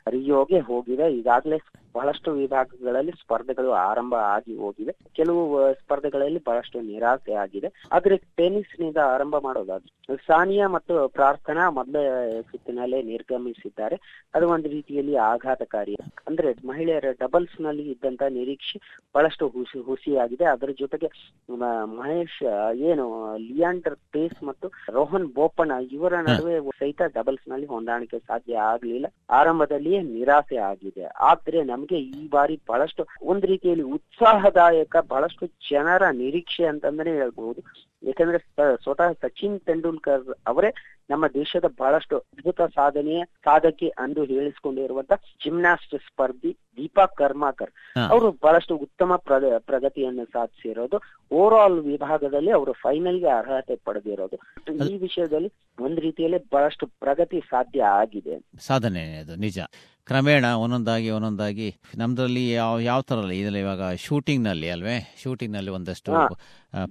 ರಿಯೋಗೆ 0.08 0.60
ಹೋಗಿದೆ. 0.60 1.14
ಈಗಾಗಲೇ 1.14 1.58
ಬಹಳಷ್ಟು 1.94 2.32
ವಿಭಾಗಗಳಲ್ಲಿ 2.32 3.12
ಸ್ಪರ್ಧೆಗಳು 3.12 3.70
ಆರಂಭ 3.70 4.14
ಆಗಿ 4.14 4.56
ಹೋಗಿವೆ. 4.56 4.96
ಕೆಲವು 5.16 5.72
ಸ್ಪರ್ಧೆಗಳಲ್ಲಿ 5.72 6.38
ಬಹಳಷ್ಟು 6.38 6.80
ನಿರಾಸೆ 6.80 7.34
ಆಗಿದೆ. 7.34 7.72
ಆದ್ರೆ 7.92 8.16
ಟೆನ್ನಿಸ್ನಿಂದ 8.16 8.96
ಆರಂಭ 8.96 9.25
ಮಾಡೋದಾದ್ರೆ 9.34 10.16
ಸಾನಿಯಾ 10.16 10.68
ಮತ್ತು 10.68 11.08
ಪ್ರಾರ್ಥನಾ 11.08 11.70
ಮೊದಲ 11.70 11.96
ಸುತ್ತಿನಲ್ಲೇ 12.40 13.02
ನಿರ್ಗಮಿಸಿದ್ದಾರೆ. 13.02 14.28
ಅದು 14.34 14.48
ಒಂದು 14.48 14.68
ರೀತಿಯಲ್ಲಿ 14.68 15.16
ಆಘಾತಕಾರಿ. 15.16 15.94
ಅಂದ್ರೆ 16.28 16.66
ಮಹಿಳೆಯರ 16.66 17.04
ಡಬಲ್ಸ್ನಲ್ಲಿ 17.20 17.82
ಇದ್ದಂತ 17.90 18.22
ನಿರೀಕ್ಷೆ 18.30 18.78
ಬಹಳಷ್ಟು 19.14 19.48
ಹುಸಿ 19.48 19.78
ಹುಸಿಯಾಗಿದೆ. 19.80 20.44
ಅದರ 20.44 20.70
ಜೊತೆಗೆ 20.78 21.08
ಮಹೇಶ್ 21.84 22.42
ಏನು 22.74 23.36
ಲಿಯಾಂಡರ್ 23.36 23.96
ಪೇಸ್ 24.12 24.44
ಮತ್ತು 24.44 24.70
ರೋಹನ್ 24.92 25.26
ಬೋಪಣ್ಣ 25.26 25.72
ಇವರ 25.92 26.14
ನಡುವೆ 26.14 26.60
ಸಹಿತ 26.78 27.02
ಡಬಲ್ಸ್ನಲ್ಲಿ 27.02 27.66
ಹೊಂದಾಣಿಕೆ 27.66 28.18
ಸಾಧ್ಯ 28.18 28.56
ಆಗ್ಲಿಲ್ಲ. 28.56 29.06
ಆರಂಭದಲ್ಲಿಯೇ 29.30 30.02
ನಿರಾಸೆ 30.02 30.56
ಆಗಿದೆ. 30.56 31.04
ಆದ್ರೆ 31.04 31.64
ನಮ್ಗೆ 31.64 31.98
ಈ 32.00 32.28
ಬಾರಿ 32.28 32.60
ಬಹಳಷ್ಟು 32.68 33.06
ಒಂದ್ 33.22 33.46
ರೀತಿಯಲ್ಲಿ 33.46 33.84
ಉತ್ಸಾಹದಾಯಕ 33.84 34.96
ಬಹಳಷ್ಟು 35.08 35.46
ಜನರ 35.70 36.10
ನಿರೀಕ್ಷೆ 36.10 36.64
ಅಂತಂದ್ರೆ 36.64 37.10
ಹೇಳ್ಬಹುದು 37.10 37.60
ಯಾಕಂದ್ರೆ 38.02 38.38
ಸ್ವತಃ 38.82 39.12
ಸಚಿನ್ 39.12 39.60
ತೆಂಡೂಲ್ಕರ್ 39.60 40.34
ಅವರೇ 40.46 40.74
ನಮ್ಮ 41.10 41.26
ದೇಶದ 41.26 41.64
ಬಹಳಷ್ಟು 41.64 42.18
ಅದ್ಭುತ 42.18 42.62
ಸಾಧನೆಯ 42.62 43.24
ಸಾಧಕಿ 43.24 43.88
ಅಂದು 43.88 44.24
ಹೇಳಿಸಿಕೊಂಡಿರುವಂತ 44.24 45.12
ಜಿಮ್ನಾಸ್ಟ್ 45.44 45.98
ಸ್ಪರ್ಧಿ 45.98 46.56
ದೀಪಾ 46.76 47.06
ಕರ್ಮಾಕರ್. 47.06 47.70
ಅವರು 48.10 48.30
ಬಹಳಷ್ಟು 48.30 48.76
ಉತ್ತಮ 48.76 49.16
ಪ್ರ- 49.16 49.58
ಪ್ರಗತಿಯನ್ನು 49.58 50.24
ಸಾಧಿಸಿರೋದು. 50.24 51.00
ಓವರ್ 51.30 51.54
ಆಲ್ 51.54 51.80
ವಿಭಾಗದಲ್ಲಿ 51.80 52.50
ಅವರು 52.50 52.72
ಫೈನಲ್ಗೆ 52.72 53.26
ಅರ್ಹತೆ 53.26 53.80
ಪಡೆದಿರೋದು. 53.84 54.36
ಈ 54.88 54.96
ವಿಷಯದಲ್ಲಿ 54.96 55.52
ಒಂದ್ 55.80 56.00
ರೀತಿಯಲ್ಲಿ 56.00 56.38
ಬಹಳಷ್ಟು 56.38 56.86
ಪ್ರಗತಿ 56.86 57.40
ಸಾಧ್ಯ 57.40 57.84
ಆಗಿದೆ. 57.84 58.44
ಸಾಧನೆ 58.58 59.16
ಅದು 59.16 59.36
ನಿಜ. 59.36 59.58
ಕ್ರಮೇಣ 60.06 60.46
ಒಂದೊಂದಾಗಿ 60.54 61.10
ಒಂದೊಂದಾಗಿ 61.10 61.74
ನಮ್ದ್ರಲ್ಲಿ 61.96 62.50
ಯಾವ 62.50 62.80
ಯಾವ 62.80 63.00
ತರ 63.00 63.18
ಇದರಲ್ಲಿ 63.32 63.60
ಇವಾಗ 63.60 63.94
ಶೂಟಿಂಗ್ನಲ್ಲಿ 63.94 64.70
ಅಲ್ವೇ 64.70 64.98
ಶೂಟಿಂಗ್ನಲ್ಲಿ 65.22 65.70
ಒಂದಷ್ಟು 65.70 66.12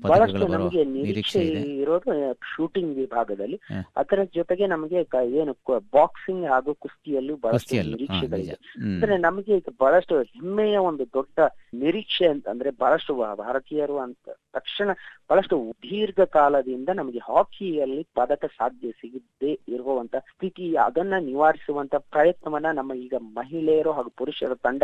ಪದಕಗಳು 0.04 0.70
ನಿರೀಕ್ಷೆ 0.86 1.40
ಇರೋದು 1.82 2.12
ಶೂಟಿಂಗ್ 2.56 2.96
ವಿಭಾಗದಲ್ಲಿ. 2.96 3.58
ಅದರ 3.98 4.24
ಜೊತೆಗೆ 4.36 4.68
ನಮಗೆ 4.68 5.00
ಏನು 5.32 5.54
ಬಾಕ್ಸಿಂಗ್ 5.94 6.46
ಹಾಗೂ 6.46 6.74
ಕುಸ್ತಿಯಲ್ಲೂ 6.74 7.36
ಬಹಳಷ್ಟು 7.36 7.76
ನಿರೀಕ್ಷೆಗಳಿದೆ. 7.76 8.56
ಅಂದ್ರೆ 8.80 9.18
ನಮಗೆ 9.18 9.58
ಈಗ 9.58 9.70
ಬಹಳಷ್ಟು 9.80 10.22
ಹೆಮ್ಮೆಯ 10.22 10.78
ಒಂದು 10.78 11.06
ದೊಡ್ಡ 11.06 11.40
ನಿರೀಕ್ಷೆ 11.74 12.28
ಅಂತ 12.28 12.48
ಅಂದ್ರೆ 12.50 12.72
ಬಹಳಷ್ಟು 12.72 13.14
ಭಾರತೀಯರು 13.36 13.98
ಅಂತ 13.98 14.30
ತಕ್ಷಣ 14.54 14.90
ಬಹಳಷ್ಟು 15.30 15.74
ದೀರ್ಘ 15.84 16.20
ಕಾಲದಿಂದ 16.20 16.90
ನಮಗೆ 16.94 17.20
ಹಾಕಿಯಲ್ಲಿ 17.20 18.08
ಪದಕ 18.14 18.46
ಸಾಧ್ಯ 18.46 18.92
ಸಿಗದೆ 18.92 19.52
ಇರುವಂತ 19.68 20.16
ಸ್ಥಿತಿ 20.16 20.76
ಅದನ್ನ 20.76 21.14
ನಿವಾರಿಸುವಂತ 21.20 21.96
ಪ್ರಯತ್ನವನ್ನ 21.96 22.66
ನಮ್ಮ 22.72 22.92
ಈಗ 23.06 23.16
ಮಹಿಳೆಯರು 23.40 23.94
ಹಾಗೂ 23.98 24.12
ಪುರುಷರ 24.22 24.54
ತಂಡ 24.68 24.84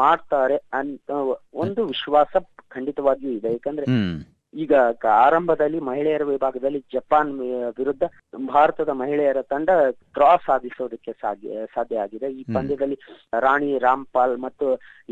ಮಾಡ್ತಾರೆ 0.00 0.58
ಅಂತ 0.80 1.10
ಒಂದು 1.64 1.80
ವಿಶ್ವಾಸ 1.92 2.32
ಖಂಡಿತವಾಗಿಯೂ 2.74 3.32
ಇದೆ. 3.38 3.50
ಯಾಕಂದ್ರೆ 3.56 3.86
ಈಗ 4.54 4.74
ಆರಂಭದಲ್ಲಿ 5.24 5.80
ಮಹಿಳೆಯರ 5.88 6.24
ವಿಭಾಗದಲ್ಲಿ 6.30 6.78
ಜಪಾನ್ 6.94 7.28
ವಿರುದ್ಧ 7.76 8.04
ಭಾರತದ 8.54 8.90
ಮಹಿಳೆಯರ 9.02 9.40
ತಂಡ 9.52 9.70
ಡ್ರಾ 10.16 10.30
ಸಾಧಿಸೋದಕ್ಕೆ 10.46 11.12
ಸಾಧ್ಯ 11.22 11.66
ಸಾಧ್ಯ 11.74 12.02
ಆಗಿದೆ. 12.04 12.28
ಈ 12.40 12.42
ಪಂದ್ಯದಲ್ಲಿ 12.56 12.96
ರಾಣಿ 13.44 13.70
ರಾಮ್ಪಾಲ್ 13.86 14.34
ಮತ್ತು 14.46 14.66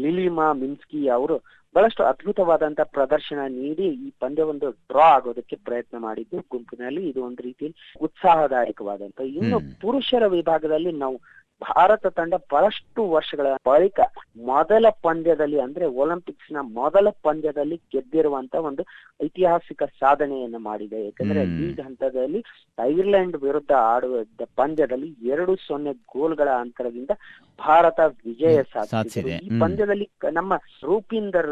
ಲಿಲಿಮಾ 0.05 0.49
ಮಿನ್ಸ್ಕಿ 0.63 1.03
ಅವರು 1.19 1.37
ಬಹಳಷ್ಟು 1.75 2.03
ಅದ್ಭುತವಾದಂತಹ 2.11 2.87
ಪ್ರದರ್ಶನ 2.97 3.41
ನೀಡಿ 3.59 3.87
ಈ 4.05 4.09
ಪಂದ್ಯ 4.23 4.43
ಒಂದು 4.53 4.69
ಡ್ರಾ 4.91 5.09
ಆಗೋದಕ್ಕೆ 5.17 5.57
ಪ್ರಯತ್ನ 5.67 5.97
ಮಾಡಿದ್ದು. 6.07 6.39
ಗುಂಪಿನಲ್ಲಿ 6.53 7.03
ಇದು 7.11 7.21
ಒಂದು 7.29 7.41
ರೀತಿಯಲ್ಲಿ 7.49 7.79
ಉತ್ಸಾಹದಾಯಕವಾದಂತ 8.07 9.21
ಇನ್ನು 9.39 9.59
ಪುರುಷರ 9.83 10.27
ವಿಭಾಗದಲ್ಲಿ 10.37 10.93
ನಾವು 11.03 11.19
ಭಾರತ 11.63 12.07
ತಂಡ 12.07 12.35
ಬಹಳಷ್ಟು 12.53 13.11
ವರ್ಷಗಳ 13.11 13.47
ಬಳಿಕ 13.67 14.01
ಮೊದಲ 14.37 14.87
ಪಂದ್ಯದಲ್ಲಿ 15.03 15.61
ಅಂದ್ರೆ 15.61 15.87
ಒಲಿಂಪಿಕ್ಸ್ನ 15.87 16.57
ಮೊದಲ 16.61 17.09
ಪಂದ್ಯದಲ್ಲಿ 17.23 17.77
ಗೆದ್ದಿರುವಂತ 17.93 18.55
ಒಂದು 18.55 18.83
ಐತಿಹಾಸಿಕ 19.25 19.83
ಸಾಧನೆಯನ್ನ 19.83 20.57
ಮಾಡಿದೆ. 20.59 21.05
ಯಾಕಂದ್ರೆ. 21.05 21.45
ಲೀಗ್ 21.45 21.81
ಹಂತದಲ್ಲಿ 21.81 22.45
ಐರ್ಲೆಂಡ್ 22.81 23.37
ವಿರುದ್ಧ 23.37 23.73
ಆಡುವ 23.73 24.17
ಪಂದ್ಯದಲ್ಲಿ 24.57 25.17
ಎರಡು 25.23 25.57
ಸೊನ್ನೆ 25.57 25.93
ಗೋಲ್ಗಳ 25.93 26.49
ಅಂತರದಿಂದ 26.49 27.11
ಭಾರತ 27.59 28.01
ವಿಜಯ 28.01 28.63
ಸಾಧಿಸಿದೆ. 28.63 29.31
ಈ 29.37 29.61
ಪಂದ್ಯದಲ್ಲಿ 29.61 30.11
ನಮ್ಮ 30.33 30.55
ರೂಪಿಂದರ್ 30.85 31.51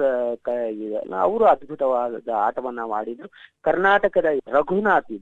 ಅವರು 1.18 1.44
ಅದ್ಭುತವಾದ 1.44 2.28
ಆಟವನ್ನ 2.28 2.80
ಮಾಡಿದ್ರು 2.84 3.28
ಕರ್ನಾಟಕದ 3.62 4.24
ರಘುನಾಥ್ 4.48 5.12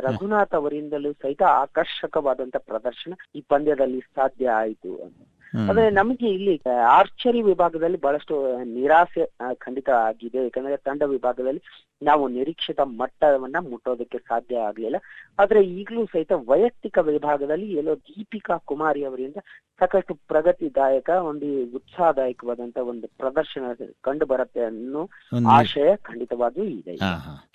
ರಘುನಾಥ್ 0.00 0.54
ಅವರಿಂದಲೂ 0.54 1.12
ಸಹಿತ 1.12 1.42
ಆಕರ್ಷಕವಾದಂತ 1.42 2.56
ಪ್ರದರ್ಶನ 2.56 3.12
ಈ 3.34 3.40
ಪಂದ್ಯದಲ್ಲಿ 3.48 4.00
ಸಾಧ್ಯ 4.00 4.27
ಆಯಿತು 4.46 4.96
ಅಂತ. 4.96 5.14
ಹ್ಮ್. 5.56 5.70
ಆದ್ರೆ 5.70 5.90
ನಮಗೆ 5.90 6.30
ಇಲ್ಲಿ 6.30 6.60
ಆರ್ಚರಿ 6.86 7.42
ವಿಭಾಗದಲ್ಲಿ 7.42 8.00
ಬಹಳಷ್ಟು 8.00 8.64
ನಿರಾಸೆ 8.64 9.30
ಖಂಡಿತ 9.54 9.90
ಆಗಿದೆ. 9.90 10.42
ಯಾಕಂದ್ರೆ 10.42 10.76
ತಂಡ 10.76 11.02
ವಿಭಾಗದಲ್ಲಿ 11.02 11.62
ನಾವು 12.02 12.28
ನಿರೀಕ್ಷಿತ 12.28 12.80
ಮಟ್ಟವನ್ನ 12.80 13.56
ಮುಟ್ಟೋದಕ್ಕೆ 13.60 14.18
ಸಾಧ್ಯ 14.18 14.56
ಆಗ್ಲಿಲ್ಲ. 14.56 14.96
ಆದ್ರೆ 15.38 15.62
ಈಗಲೂ 15.62 16.04
ಸಹಿತ 16.04 16.32
ವೈಯಕ್ತಿಕ 16.32 16.98
ವಿಭಾಗದಲ್ಲಿ 16.98 17.72
ಎಲ್ಲೋ 17.72 17.94
ದೀಪಿಕಾ 17.94 18.56
ಕುಮಾರಿ 18.56 19.04
ಅವರಿಂದ 19.04 19.36
ಸಾಕಷ್ಟು 19.78 20.14
ಪ್ರಗತಿದಾಯಕ 20.14 21.08
ಒಂದು 21.08 21.76
ಉತ್ಸಾಹದಾಯಕವಾದಂತ 21.76 22.78
ಒಂದು 22.78 23.06
ಪ್ರದರ್ಶನ 23.06 23.62
ಕಂಡು 24.02 24.26
ಬರುತ್ತೆ 24.26 24.60
ಅನ್ನೋ 24.60 25.08
ಆಶಯ 25.50 25.96
ಖಂಡಿತವಾಗಿಯೂ 25.96 26.66
ಇದೆ. 26.66 26.96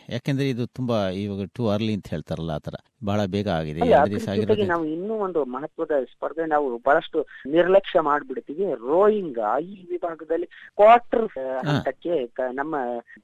ಯಾಕೆಂದ್ರೆ 0.10 0.50
ಇದು 0.50 0.67
ತುಂಬಾ 0.67 1.10
ಇವಾಗ 1.10 1.43
ಟೂ 1.55 1.67
ಅರ್ಲಿ 1.67 1.93
ಅಂತ 1.93 2.07
ಹೇಳ್ತಾರಲ್ಲ 2.10 2.51
ಆತರ 2.51 2.75
ಬಹಳ 3.05 3.25
ಬೇಗ 3.25 3.48
ಆಗಿದೆ 3.50 3.79
ನಾವು 4.65 4.86
ಇನ್ನೂ 4.86 5.13
ಒಂದು 5.13 5.45
ಮಹತ್ವದ 5.45 5.91
ಸ್ಪರ್ಧೆ 6.03 6.45
ನಾವು 6.45 6.77
ಬಹಳಷ್ಟು 6.77 7.25
ನಿರ್ಲಕ್ಷ್ಯ 7.48 8.00
ಮಾಡ್ಬಿಡ್ತೀವಿ. 8.00 8.74
ರೋಯಿಂಗ್ 8.74 9.39
ಈ 9.62 9.88
ವಿಭಾಗದಲ್ಲಿ 9.89 10.45
ಕ್ವಾರ್ಟರ್ 10.75 11.27
ಹಂತಕ್ಕೆ 11.67 12.53
ನಮ್ಮ 12.53 12.75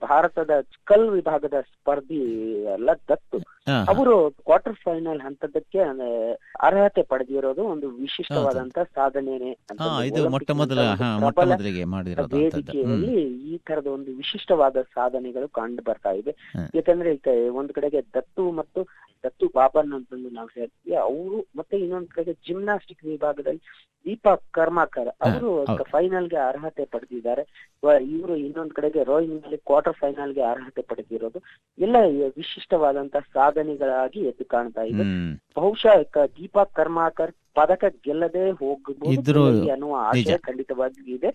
ಭಾರತದ 0.01 0.49
ಕಲ್ 0.83 1.09
ವಿಭಾಗದ 1.09 1.53
ಸ್ಪರ್ಧಿ 1.61 2.21
ಎಲ್ಲ 2.73 2.89
ದತ್ತು. 3.09 3.37
ಅವರು 3.89 4.31
ಕ್ವಾರ್ಟರ್ 4.31 4.73
ಫೈನಲ್ 4.73 5.21
ಹಂತದಕ್ಕೆ 5.21 5.79
ಅರ್ಹತೆ 6.59 7.01
ಪಡೆದಿರೋದು 7.03 7.63
ಒಂದು 7.63 7.89
ವಿಶಿಷ್ಟವಾದಂತ 7.89 8.79
ಸಾಧನೆನೆ 8.79 9.51
ವೇದಿಕೆಯಲ್ಲಿ 12.33 13.13
ಈ 13.23 13.57
ತರದ 13.57 13.87
ಒಂದು 13.87 14.11
ವಿಶಿಷ್ಟವಾದ 14.11 14.81
ಸಾಧನೆಗಳು 14.81 15.47
ಕಂಡು 15.47 15.83
ಬರ್ತಾ 15.83 16.09
ಇದೆ. 16.11 16.31
ಯಾಕಂದ್ರೆ 16.73 17.09
ಈಗ 17.13 17.29
ಒಂದ್ 17.59 17.71
ಕಡೆಗೆ 17.73 18.01
ದತ್ತು 18.15 18.43
ಮತ್ತು 18.51 18.79
ದತ್ತು 19.23 19.45
ಬಾಬನ್ 19.55 19.93
ಅಂತಂದು 19.93 20.29
ನಾವು 20.29 20.49
ಹೇಳ್ತೀವಿ. 20.53 20.95
ಅವರು 21.05 21.37
ಮತ್ತೆ 21.55 21.75
ಇನ್ನೊಂದ್ 21.77 22.09
ಕಡೆಗೆ 22.09 22.33
ಜಿಮ್ನಾಸ್ಟಿಕ್ 22.47 23.03
ವಿಭಾಗದಲ್ಲಿ 23.03 23.61
ದೀಪಕ್ 24.05 24.45
ಕರ್ಮಾಕರ್ 24.51 25.09
ಅವರು 25.27 25.49
ಫೈನಲ್ಗೆ 25.91 26.37
ಅರ್ಹತೆ 26.49 26.83
ಪಡೆದಿದ್ದಾರೆ. 26.85 27.43
ಇವರು 28.13 28.35
ಇನ್ನೊಂದ್ 28.45 28.73
ಕಡೆಗೆ 28.73 29.01
ರೋಯಿಂಗ್ನಲ್ಲಿ 29.03 29.59
ಕ್ವಾರ್ಟರ್ 29.65 29.97
ಫೈನಲ್ಗೆ 30.01 30.43
ಅರ್ಹತೆ 30.51 30.81
ಪಡೆದಿರೋದು. 30.81 31.39
ಎಲ್ಲ 31.77 31.97
ವಿಶಿಷ್ಟವಾದಂತ 32.37 33.17
ಸಾಧನೆಗಳಾಗಿ 33.33 34.21
ಎದ್ದು 34.31 34.45
ಕಾಣ್ತಾ 34.45 34.85
ಇದೆ. 34.93 35.05
ಬಹುಶಃ 35.57 35.95
ದೀಪಕ್ 35.97 36.35
ದೀಪಾ 36.39 36.63
ಕರ್ಮಾಕರ್ 36.75 37.33
ಪದಕ 37.55 37.85
ಗೆಲ್ಲದೆ 38.05 38.43
ಹೋಗಬಹುದು 38.61 39.43
ಅನ್ನುವ 39.75 39.93
ಆಶಯ. 40.11 40.37
ಖಂಡಿತವಾಗಿ 40.47 41.01
ಇದೆ. 41.17 41.31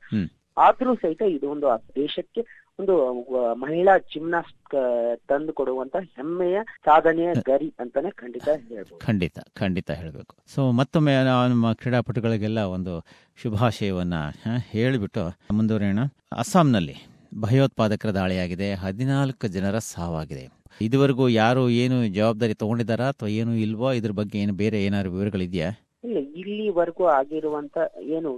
ಆದ್ರೂ 0.57 0.91
ಸಹಿತ 0.95 1.23
ಇದು 1.37 1.47
ಒಂದು 1.51 1.67
ದೇಶಕ್ಕೆ 1.97 2.43
ಒಂದು 2.81 2.95
ಮಹಿಳಾ 3.63 3.93
ಜಿಮ್ನಾಸ್ಟ್ 4.13 4.75
ತಂದು 5.31 5.53
ಕೊಡುವಂತ 5.59 5.97
ಹೆಮ್ಮೆಯ 6.17 6.59
ಸಾಧನೆಯ 6.87 7.31
ಗರಿ 7.49 7.69
ಅಂತಾನೆ 7.83 8.11
ಖಂಡಿತ 8.23 8.49
ಹೇಳ್ಬೋದು. 8.71 8.99
ಖಂಡಿತ 9.07 9.39
ಖಂಡಿತ 9.61 9.91
ಹೇಳಬೇಕು. 10.01 10.33
ಸೊ 10.55 10.61
ಮತ್ತೊಮ್ಮೆ 10.81 11.13
ನಮ್ಮ 11.53 11.73
ಕ್ರೀಡಾಪಟುಗಳಿಗೆಲ್ಲ 11.81 12.63
ಒಂದು 12.77 12.95
ಶುಭಾಶಯವನ್ನ 13.43 14.15
ಹೇಳಿಬಿಟ್ಟು 14.73 15.25
ಮುಂದುವರಿಯೋಣ. 15.59 16.03
ಅಸ್ಸಾಂನಲ್ಲಿ 16.43 16.97
ಭಯೋತ್ಪಾದಕರ 17.45 18.11
ದಾಳಿಯಾಗಿದೆ 18.19 18.69
ಹದಿನಾಲ್ಕು 18.85 19.47
ಜನರ 19.57 19.79
ಸಾವಾಗಿದೆ. 19.95 20.45
ಇದುವರೆಗೂ 20.87 21.25
ಯಾರು 21.43 21.63
ಏನು 21.83 21.97
ಜವಾಬ್ದಾರಿ 22.19 22.55
ತಗೊಂಡಿದ್ದಾರಾ 22.63 23.09
ಅಥವಾ 23.15 23.29
ಏನು 23.41 23.53
ಇಲ್ವೋ 23.67 23.89
ಇದ್ರ 23.99 24.13
ಬಗ್ಗೆ 24.21 24.39
ಏನು 24.45 24.55
ಬೇರೆ 24.63 24.79
ಏನಾದ್ರು 24.87 25.11
ವಿವರಗಳಿದೆಯಾ? 25.17 25.69
ಇಲ್ಲ 26.07 26.19
ಇಲ್ಲಿವರೆಗೂ 26.41 27.05
ಆಗಿರುವಂತ 27.19 27.77
ಏನು 28.17 28.31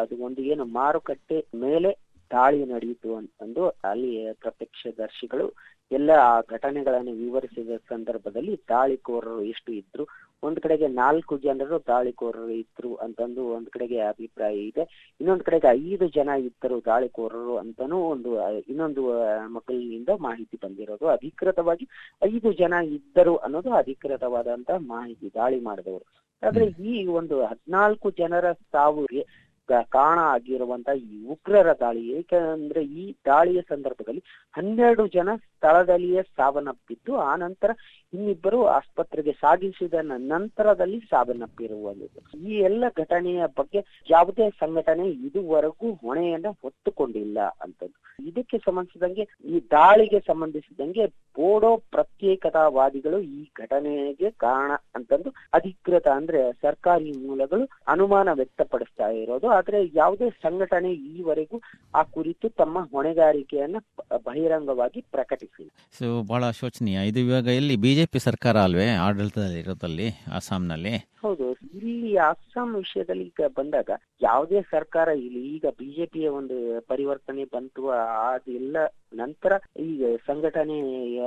ಅದು 0.00 0.14
ಒಂದು 0.26 0.40
ಏನು 0.52 0.64
ಮಾರುಕಟ್ಟೆ 0.78 1.38
ಮೇಲೆ 1.62 1.90
ದಾಳಿ 2.32 2.64
ನಡೆಯಿತು 2.66 3.16
ಅಂತಂದು 3.16 3.68
ಅಲ್ಲಿ 3.68 4.32
ಪ್ರತ್ಯಕ್ಷದರ್ಶಿಗಳು 4.32 5.52
ಎಲ್ಲ 5.92 6.10
ಆ 6.10 6.40
ಘಟನೆಗಳನ್ನು 6.40 7.12
ವಿವರಿಸಿದ 7.12 7.70
ಸಂದರ್ಭದಲ್ಲಿ 7.76 8.60
ದಾಳಿಕೋರರು 8.68 9.42
ಎಷ್ಟು 9.42 9.72
ಇದ್ರು. 9.72 10.06
ಒಂದ್ 10.42 10.60
ಕಡೆಗೆ 10.60 10.88
ನಾಲ್ಕು 10.88 11.38
ಜನರು 11.38 11.78
ದಾಳಿಕೋರರು 11.88 12.50
ಇದ್ರು 12.50 12.94
ಅಂತಂದು 12.94 13.46
ಒಂದ್ 13.46 13.70
ಕಡೆಗೆ 13.70 14.00
ಅಭಿಪ್ರಾಯ 14.00 14.56
ಇದೆ. 14.56 15.14
ಇನ್ನೊಂದ್ 15.20 15.42
ಕಡೆಗೆ 15.42 15.66
ಐದು 15.66 16.08
ಜನ 16.08 16.28
ಇದ್ದರು 16.38 16.84
ದಾಳಿಕೋರರು 16.84 17.56
ಅಂತಾನೂ 17.56 18.00
ಒಂದು 18.00 18.60
ಇನ್ನೊಂದು 18.60 19.02
ಮಕ್ಕಳಿನಿಂದ 19.04 19.50
ಮಕ್ಕಳಿಂದ 19.52 20.08
ಮಾಹಿತಿ 20.18 20.56
ಬಂದಿರೋದು. 20.64 21.06
ಅಧಿಕೃತವಾಗಿ 21.06 21.88
ಐದು 22.24 22.52
ಜನ 22.52 22.72
ಇದ್ದರು 22.72 23.36
ಅನ್ನೋದು 23.36 23.72
ಅಧಿಕೃತವಾದಂತ 23.72 24.70
ಮಾಹಿತಿ 24.70 25.34
ದಾಳಿ 25.34 25.60
ಮಾಡಿದವರು. 25.60 26.24
ಆದ್ರೆ 26.46 26.64
ಈ 26.66 27.06
ಒಂದು 27.06 27.44
ಹದ್ನಾಲ್ಕು 27.44 28.10
ಜನರ 28.10 28.52
ಸಾವಿಗೆ 28.52 29.22
ಕ- 29.22 29.43
ಕಾರಣ 29.68 30.18
ಆಗಿರುವಂತಹ 30.18 30.92
ಈ 30.92 31.26
ಉಗ್ರರ 31.26 31.72
ದಾಳಿ. 31.72 32.10
ಏಕೆಂದ್ರೆ 32.10 32.84
ಈ 32.84 33.16
ದಾಳಿಯ 33.26 33.60
ಸಂದರ್ಭದಲ್ಲಿ 33.60 34.22
ಹನ್ನೆರಡು 34.54 35.06
ಜನ 35.06 35.28
ಸ್ಥಳದಲ್ಲಿಯೇ 35.36 36.22
ಸಾವನ್ನಪ್ಪಿದ್ದು, 36.22 37.16
ಆ 37.16 37.36
ನಂತರ 37.36 37.70
ಇನ್ನಿಬ್ಬರು 38.14 38.66
ಆಸ್ಪತ್ರೆಗೆ 38.66 39.32
ಸಾಗಿಸಿದ 39.32 39.94
ನಂತರದಲ್ಲಿ 40.02 41.00
ಸಾವನ್ನಪ್ಪಿರುವಂಥದ್ದು. 41.00 42.38
ಈ 42.38 42.58
ಎಲ್ಲ 42.58 42.84
ಘಟನೆಯ 42.98 43.42
ಬಗ್ಗೆ 43.46 43.84
ಯಾವುದೇ 44.10 44.50
ಸಂಘಟನೆ 44.50 45.08
ಇದುವರೆಗೂ 45.08 45.92
ಹೊಣೆಯನ್ನ 45.92 46.46
ಹೊತ್ತುಕೊಂಡಿಲ್ಲ 46.62 47.38
ಅಂತದ್ದು. 47.40 48.26
ಇದಕ್ಕೆ 48.26 48.58
ಸಂಬಂಧಿಸಿದಂಗೆ, 48.58 49.28
ಈ 49.44 49.60
ದಾಳಿಗೆ 49.70 50.20
ಸಂಬಂಧಿಸಿದಂಗೆ 50.20 51.06
ಬೋಡೋ 51.06 51.76
ಪ್ರತ್ಯೇಕತಾವಾದಿಗಳು 51.76 53.20
ಈ 53.20 53.50
ಘಟನೆಗೆ 53.60 54.30
ಕಾರಣ 54.30 54.72
ಅಂತಂದು 54.94 55.30
ಅಧಿಕೃತ 55.54 56.08
ಅಂದ್ರೆ 56.08 56.52
ಸರ್ಕಾರಿ 56.52 57.26
ಮೂಲಗಳು 57.26 57.68
ಅನುಮಾನ 57.88 58.28
ವ್ಯಕ್ತಪಡಿಸ್ತಾ 58.32 59.08
ಇರೋದು. 59.08 59.53
ಆದ್ರೆ 59.54 59.90
ಯಾವುದೇ 59.94 60.30
ಸಂಘಟನೆ 60.30 60.92
ಈವರೆಗೂ 60.92 61.60
ಆ 61.94 62.02
ಕುರಿತು 62.02 62.48
ತಮ್ಮ 62.48 62.78
ಹೊಣೆಗಾರಿಕೆಯನ್ನ 62.92 63.76
ಬಹಿರಂಗವಾಗಿ 64.24 65.00
ಪ್ರಕಟಿಸಿಲ್ಲ. 65.12 65.70
ಸೊ 65.98 66.22
ಬಹಳ 66.22 66.50
ಶೋಚನೀಯ. 66.50 66.98
ಇದು 67.08 67.18
ಇವಾಗ 67.18 67.46
ಇಲ್ಲಿ 67.46 67.76
ಬಿಜೆಪಿ 67.76 68.18
ಸರ್ಕಾರ 68.18 68.56
ಅಲ್ವೇ? 68.58 68.88
ಆಡಳಿತದಲ್ಲಿ 68.90 69.60
ಇರೋದಲ್ಲಿ 69.60 70.08
ಅಸ್ಸಾಂನಲ್ಲಿ? 70.34 70.94
ಹೌದು. 70.96 71.52
ಇಲ್ಲಿ 71.52 72.16
ಅಸ್ಸಾಂ 72.16 72.74
ವಿಷಯದಲ್ಲಿ 72.74 73.24
ಈಗ 73.24 73.40
ಬಂದಾಗ 73.56 73.90
ಯಾವುದೇ 74.22 74.62
ಸರ್ಕಾರ 74.62 75.08
ಇಲ್ಲಿ. 75.08 75.42
ಈಗ 75.56 75.64
ಬಿಜೆಪಿಯ 75.78 76.28
ಒಂದು 76.28 76.80
ಪರಿವರ್ತನೆ 76.80 77.44
ಬಂತು. 77.44 77.88
ಅದೆಲ್ಲ 78.34 78.76
ನಂತರ 79.14 79.52
ಈ 79.80 80.16
ಸಂಘಟನೆ 80.26 80.78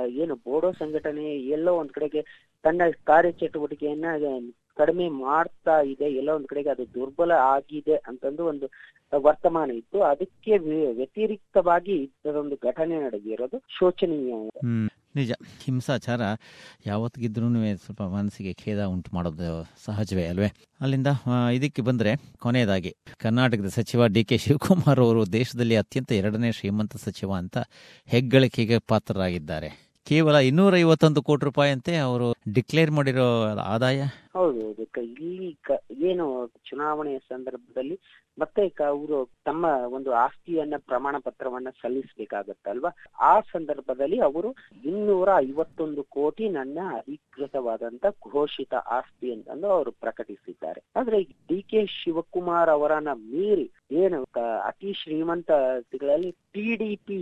ಏನು 0.08 0.34
ಬೋಡೋ 0.34 0.72
ಸಂಘಟನೆ 0.72 1.24
ಎಲ್ಲೋ 1.36 1.74
ಒಂದ್ 1.74 1.90
ಕಡೆಗೆ 1.90 2.22
ತನ್ನ 2.62 2.82
ಕಾರ್ಯಚಟುವಟಿಕೆಯನ್ನ 3.04 4.04
ಕಡಿಮೆ 4.80 5.06
ಮಾಡ್ತಾ 5.24 5.76
ಇದೆ, 5.92 6.06
ಎಲ್ಲ 6.20 6.30
ಒಂದ್ 6.36 6.48
ಕಡೆಗೆ 6.52 6.70
ಅದು 6.74 6.84
ದುರ್ಬಲ 6.96 7.32
ಆಗಿದೆ 7.54 7.96
ಅಂತಂದು 8.10 8.44
ಒಂದು 8.52 8.66
ವರ್ತಮಾನ 9.26 9.68
ಇತ್ತು. 9.80 9.98
ಅದಕ್ಕೆ 10.10 10.54
ವ್ಯತಿರಿಕ್ತವಾಗಿ 10.98 11.96
ಇದೊಂದು 12.28 12.56
ಘಟನೆ 12.68 12.96
ನಡೆದಿರೋದು 13.04 13.58
ಶೋಚನೀಯ. 13.78 14.32
ನಿಜ. 15.18 15.32
ಹಿಂಸಾಚಾರ 15.64 16.22
ಯಾವತ್ತಿಗಿದ್ರೂ 16.86 17.46
ಸ್ವಲ್ಪ 17.84 18.02
ಮನಸ್ಸಿಗೆ 18.16 18.52
ಖೇದ 18.62 18.80
ಉಂಟು 18.94 19.10
ಮಾಡೋದು 19.16 19.48
ಸಹಜವೇ 19.84 20.24
ಅಲ್ವೇ? 20.32 20.50
ಅಲ್ಲಿಂದ 20.80 21.10
ಇದಕ್ಕೆ 21.56 21.82
ಬಂದ್ರೆ 21.88 22.12
ಕೊನೆಯದಾಗಿ 22.44 22.92
ಕರ್ನಾಟಕದ 23.24 23.70
ಸಚಿವ 23.78 24.06
ಡಿ 24.16 24.22
ಕೆ 24.30 24.38
ಶಿವಕುಮಾರ್ 24.44 25.02
ಅವರು 25.06 25.22
ದೇಶದಲ್ಲಿ 25.38 25.76
ಅತ್ಯಂತ 25.82 26.12
ಎರಡನೇ 26.20 26.50
ಶ್ರೀಮಂತ 26.58 26.96
ಸಚಿವ 27.06 27.32
ಅಂತ 27.42 27.58
ಹೆಗ್ಗಳಿಕೆಗೆ 28.08 28.78
ಪಾತ್ರರಾಗಿದ್ದಾರೆ. 28.92 29.70
ಕೇವಲ 30.06 30.36
ಇನ್ನೂರ 30.48 30.74
ಐವತ್ತೊಂದು 30.76 31.20
ಕೋಟಿ 31.22 31.44
ರೂಪಾಯಿ 31.46 31.70
ಅಂತೆ 31.76 31.94
ಅವರು 32.04 32.26
ಡಿಕ್ಲೇರ್ 32.54 32.92
ಮಾಡಿರೋ 32.98 33.26
ಆದಾಯ 33.72 33.98
ಹೌದು 34.38 34.60
ಹೌದು. 34.66 34.82
ಇಲ್ಲಿ 35.18 35.48
ಏನು 36.10 36.24
ಚುನಾವಣೆಯ 36.64 37.18
ಸಂದರ್ಭದಲ್ಲಿ 37.28 37.96
ಮತ್ತೆ 38.38 38.62
ಅವರು 38.86 39.16
ತಮ್ಮ 39.44 39.64
ಒಂದು 39.92 40.10
ಆಸ್ತಿಯನ್ನ 40.16 40.76
ಪ್ರಮಾಣ 40.86 41.16
ಪತ್ರವನ್ನ 41.18 41.68
ಸಲ್ಲಿಸಬೇಕಾಗತ್ತಲ್ವಾ? 41.80 42.90
ಆ 43.22 43.40
ಸಂದರ್ಭದಲ್ಲಿ 43.52 44.18
ಅವರು 44.20 44.50
ಇನ್ನೂರ 44.84 45.28
ಐವತ್ತೊಂದು 45.46 46.02
ಕೋಟಿ 46.10 46.48
ನನ್ನ 46.48 46.78
ಅಧಿಕೃತವಾದಂತ 46.98 48.04
ಘೋಷಿತ 48.30 48.74
ಆಸ್ತಿ 48.90 49.32
ಅಂತಂದು 49.32 49.68
ಅವರು 49.70 49.90
ಪ್ರಕಟಿಸಿದ್ದಾರೆ. 50.00 50.82
ಆದ್ರೆ 50.96 51.18
ಡಿ 51.48 51.62
ಕೆ 51.62 51.86
ಶಿವಕುಮಾರ್ 51.96 52.68
ಅವರನ್ನ 52.68 53.08
ಮೀರಿ 53.26 53.66
ಏನು 53.96 54.20
ಅತಿ 54.70 54.92
ಶ್ರೀಮಂತಗಳಲ್ಲಿ 54.92 56.32
ಟಿ 56.54 56.66
ಪೊಂಗುರು 56.76 56.96
ಪಿ 57.06 57.18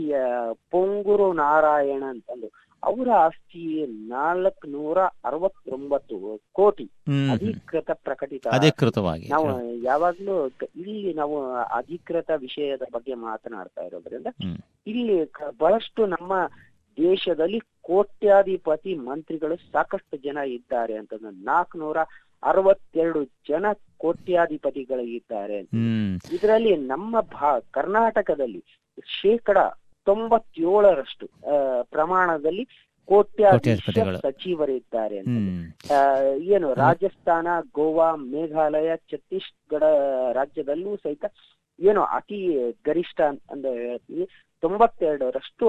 ಪೊಂಗೂರು 0.71 1.33
ನಾರಾಯಣ 1.43 2.03
ಅಂತಂದು 2.15 2.51
ಅವರ 2.83 3.09
ಆಸ್ತಿ 3.19 3.63
ನಾಲ್ಕ್ 4.09 4.65
ನೂರ 4.67 4.99
ಅರವತ್ತೊಂಬತ್ತು 5.25 6.17
ಕೋಟಿ. 6.53 6.87
ಅಧಿಕೃತ 7.31 7.91
ಪ್ರಕಟಿತ. 8.05 8.45
ಅಧಿಕೃತವಾಗಿ. 8.49 9.27
ನಾವು 9.29 9.49
ಯಾವಾಗ್ಲೂ 9.85 10.37
ಇಲ್ಲಿ 10.77 11.13
ನಾವು 11.15 11.37
ಅಧಿಕೃತ 11.79 12.31
ವಿಷಯದ 12.39 12.87
ಬಗ್ಗೆ 12.93 13.15
ಮಾತನಾಡ್ತಾ 13.25 13.85
ಇರೋದ್ರಿಂದ 13.85 14.33
ಇಲ್ಲಿ 14.87 15.17
ಬಹಳಷ್ಟು 15.61 16.05
ನಮ್ಮ 16.07 16.33
ದೇಶದಲ್ಲಿ 16.99 17.59
ಕೋಟ್ಯಾಧಿಪತಿ 17.83 18.93
ಮಂತ್ರಿಗಳು 19.09 19.57
ಸಾಕಷ್ಟು 19.73 20.17
ಜನ 20.19 20.39
ಇದ್ದಾರೆ 20.55 20.95
ಅಂತಂದ್ರೆ 20.97 21.33
ನಾಲ್ಕುನೂರ 21.45 21.99
ಅರವತ್ತೆರಡು 22.43 23.21
ಜನ 23.49 23.67
ಕೋಟ್ಯಾಧಿಪತಿಗಳಿದ್ದಾರೆ 23.99 25.59
ಇದರಲ್ಲಿ 26.33 26.73
ನಮ್ಮ 26.87 27.21
ಭಾ 27.31 27.61
ಕರ್ನಾಟಕದಲ್ಲಿ 27.71 28.63
ಶೇಕಡ 29.17 29.59
ತೊಂಬತ್ತೇಳರಷ್ಟು 30.07 31.27
ಪ್ರಮಾಣದಲ್ಲಿ 31.91 32.65
ಕೋಟ್ಯಾಧೀಶ. 33.09 33.83
ಸಚಿವರಿದ್ದಾರೆ 34.23 35.17
ಅಂತ. 35.19 35.35
ಏನು 36.49 36.69
ರಾಜಸ್ಥಾನ 36.75 37.49
ಗೋವಾ 37.75 38.09
ಮೇಘಾಲಯ 38.25 38.97
ಛತ್ತೀಸ್ಗಢ 39.13 39.85
ರಾಜ್ಯದಲ್ಲೂ 40.33 40.97
ಸಹಿತ 40.97 41.25
ಏನು 41.79 42.03
ಅತಿ 42.17 42.39
ಗರಿಷ್ಠ 42.85 43.21
ಅಂತ- 43.23 43.47
ಅಂದ್ರೆ 43.53 43.73
ಹೇಳ್ತೀವಿ 43.83 44.27
ತೊಂಬತ್ತೆರಡರಷ್ಟು 44.63 45.67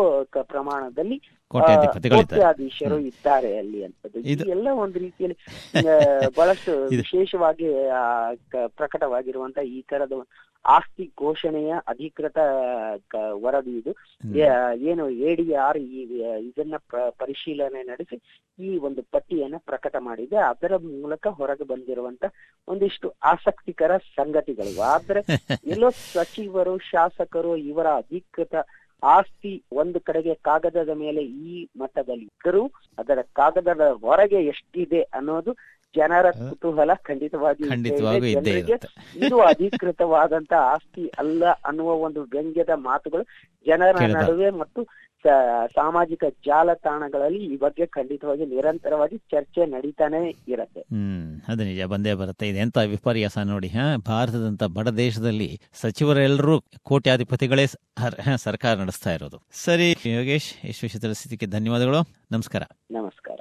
ಪ್ರಮಾಣದಲ್ಲಿ 0.50 1.18
ಕೋಟ್ಯಾಧೀಶರು 2.12 2.98
ಇದ್ದಾರೆ 3.10 3.58
ಅಲ್ಲಿ 3.58 3.80
ಅಂತದ್ದು 3.84 4.20
ಎಲ್ಲ 4.52 4.68
ಒಂದು 4.84 5.00
ರೀತಿಯಲ್ಲಿ 5.00 5.38
ಬಹಳಷ್ಟು 6.38 6.74
ವಿಶೇಷವಾಗಿ 6.94 7.68
ಪ್ರಕಟವಾಗಿರುವಂತ 8.78 9.58
ಈ 9.72 9.82
ತರದ 9.90 10.14
ಆಸ್ತಿ 10.68 11.06
ಘೋಷಣೆಯ 11.18 11.72
ಅಧಿಕೃತ 11.88 12.38
ವರದಿ 13.44 13.74
ಇದು. 13.80 13.92
ಏನು 14.90 15.04
ಎಡಿಆರ್ 15.30 15.80
ಈ 15.92 16.02
ಇದನ್ನ 16.48 16.76
ಪರಿಶೀಲನೆ 17.20 17.82
ನಡೆಸಿ 17.84 18.18
ಈ 18.60 18.72
ಒಂದು 18.80 19.02
ಪಟ್ಟಿಯನ್ನ 19.14 19.58
ಪ್ರಕಟ 19.70 19.96
ಮಾಡಿದೆ. 20.00 20.38
ಅದರ 20.52 20.74
ಮೂಲಕ 20.96 21.28
ಹೊರಗೆ 21.40 21.66
ಬಂದಿರುವಂತ 21.66 22.24
ಒಂದಿಷ್ಟು 22.68 23.10
ಆಸಕ್ತಿಕರ 23.26 23.92
ಸಂಗತಿಗಳು. 24.18 24.74
ಆದ್ರೆ 24.88 25.22
ಎಲ್ಲೋ 25.74 25.90
ಸಚಿವರು 26.08 26.76
ಶಾಸಕರು 26.90 27.54
ಇವರ 27.70 27.88
ಅಧಿಕೃತ 28.02 28.56
ಆಸ್ತಿ 29.04 29.52
ಒಂದು 29.80 30.00
ಕಡೆಗೆ 30.00 30.34
ಕಾಗದದ 30.46 30.92
ಮೇಲೆ 31.02 31.22
ಈ 31.46 31.52
ಮಟ್ಟದಲ್ಲಿ 31.82 32.26
ಇದ್ದರೂ 32.28 32.64
ಅದರ 32.98 33.20
ಕಾಗದದ 33.36 33.86
ಹೊರಗೆ 34.04 34.40
ಎಷ್ಟಿದೆ 34.52 35.02
ಅನ್ನೋದು 35.14 35.52
ಜನರ 35.96 36.32
ಕುತೂಹಲ 36.32 36.94
ಖಂಡಿತವಾಗಿ 37.04 37.70
ಖಂಡಿತವಾಗೂ 37.70 38.26
ಇದ್ದೇ 38.26 38.56
ಇದು 39.16 39.40
ಅಧಿಕೃತವಾದಂತ 39.42 40.54
ಆಸ್ತಿ 40.66 41.08
ಅಲ್ಲ 41.20 41.44
ಅನ್ನುವ 41.66 41.94
ಒಂದು 42.00 42.22
ವ್ಯಂಗ್ಯದ 42.24 42.70
ಮಾತುಗಳು 42.70 43.24
ಜನರ 43.66 43.96
ನಡುವೆ 44.14 44.50
ಮತ್ತು 44.50 44.82
ಸಾಮಾಜಿಕ 45.76 46.24
ಜಾಲತಾಣಗಳಲ್ಲಿ 46.46 47.46
ಈ 47.46 47.58
ಬಗ್ಗೆ 47.58 47.86
ಖಂಡಿತವಾಗಿ 47.86 48.46
ನಿರಂತರವಾಗಿ 48.46 49.18
ಚರ್ಚೆ 49.18 49.66
ನಡೀತಾನೆ 49.66 50.20
ಇರತ್ತೆ. 50.48 50.82
ಹ್ಮ್ 50.82 51.42
ಅದು 51.48 51.64
ನಿಜ. 51.64 51.82
ಬಂದೇ 51.84 52.14
ಬರುತ್ತೆ. 52.14 52.48
ಇದೆಂತ 52.48 52.78
ವಿಪರ್ಯಾಸ 52.78 53.38
ನೋಡಿ 53.44 53.68
ಹಾ? 53.68 53.98
ಭಾರತದಂತ 54.08 54.64
ಬಡ 54.64 54.88
ದೇಶದಲ್ಲಿ 54.98 55.50
ಸಚಿವರೆಲ್ಲರೂ 55.74 56.62
ಕೋಟ್ಯಾಧಿಪತಿಗಳೇ 56.84 57.66
ಸರ್ಕಾರ 58.38 58.78
ನಡೆಸ್ತಾ 58.78 59.12
ಇರೋದು. 59.12 59.40
ಸರಿ 59.52 59.90
ಯೋಗೇಶ್ 60.16 60.66
ಈ 60.66 60.74
ವಿಷಯ 60.82 61.00
ತಿಳಿಸಿದಕ್ಕೆ 61.00 61.46
ಧನ್ಯವಾದಗಳು. 61.46 62.02
ನಮಸ್ಕಾರ. 62.32 62.64
ನಮಸ್ಕಾರ. 62.92 63.40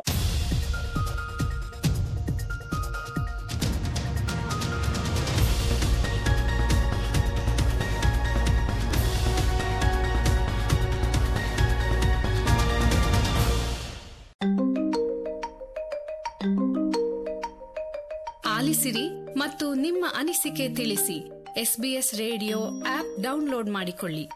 ಆಲಿಸಿರಿ 18.87 19.35
ಮತ್ತು 19.39 19.75
ನಿಮ್ಮ 19.75 20.07
ಅನಿಸಿಕೆ 20.15 20.75
ತಿಳಿಸಿ. 20.75 21.31
ಎಸ್ಬಿಎಸ್ 21.57 22.15
ರೇಡಿಯೋ 22.15 22.59
ಆಪ್ 22.89 23.23
ಡೌನ್ಲೋಡ್ 23.23 23.71
ಮಾಡಿಕೊಳ್ಳಿ. 23.71 24.29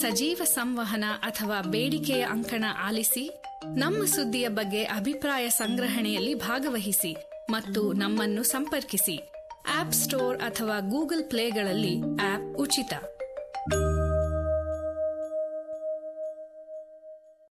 ಸಜೀವ 0.00 0.40
ಸಂವಹನ 0.44 1.04
ಅಥವಾ 1.22 1.60
ಬೇಡಿಕೆಯ 1.60 2.22
ಅಂಕಣ 2.22 2.64
ಆಲಿಸಿ, 2.84 3.42
ನಮ್ಮ 3.74 4.04
ಸುದ್ದಿಯ 4.04 4.48
ಬಗ್ಗೆ 4.48 4.82
ಅಭಿಪ್ರಾಯ 4.82 5.48
ಸಂಗ್ರಹಣೆಯಲ್ಲಿ 5.48 6.34
ಭಾಗವಹಿಸಿ 6.34 7.16
ಮತ್ತು 7.50 7.92
ನಮ್ಮನ್ನು 7.92 8.42
ಸಂಪರ್ಕಿಸಿ. 8.42 9.32
ಆಪ್ 9.80 9.92
ಸ್ಟೋರ್ 9.92 10.38
ಅಥವಾ 10.38 10.80
ಗೂಗಲ್ 10.80 11.24
ಪ್ಲೇಗಳಲ್ಲಿ 11.24 12.00
ಆಪ್ 12.14 12.56
ಉಚಿತ. 12.56 12.92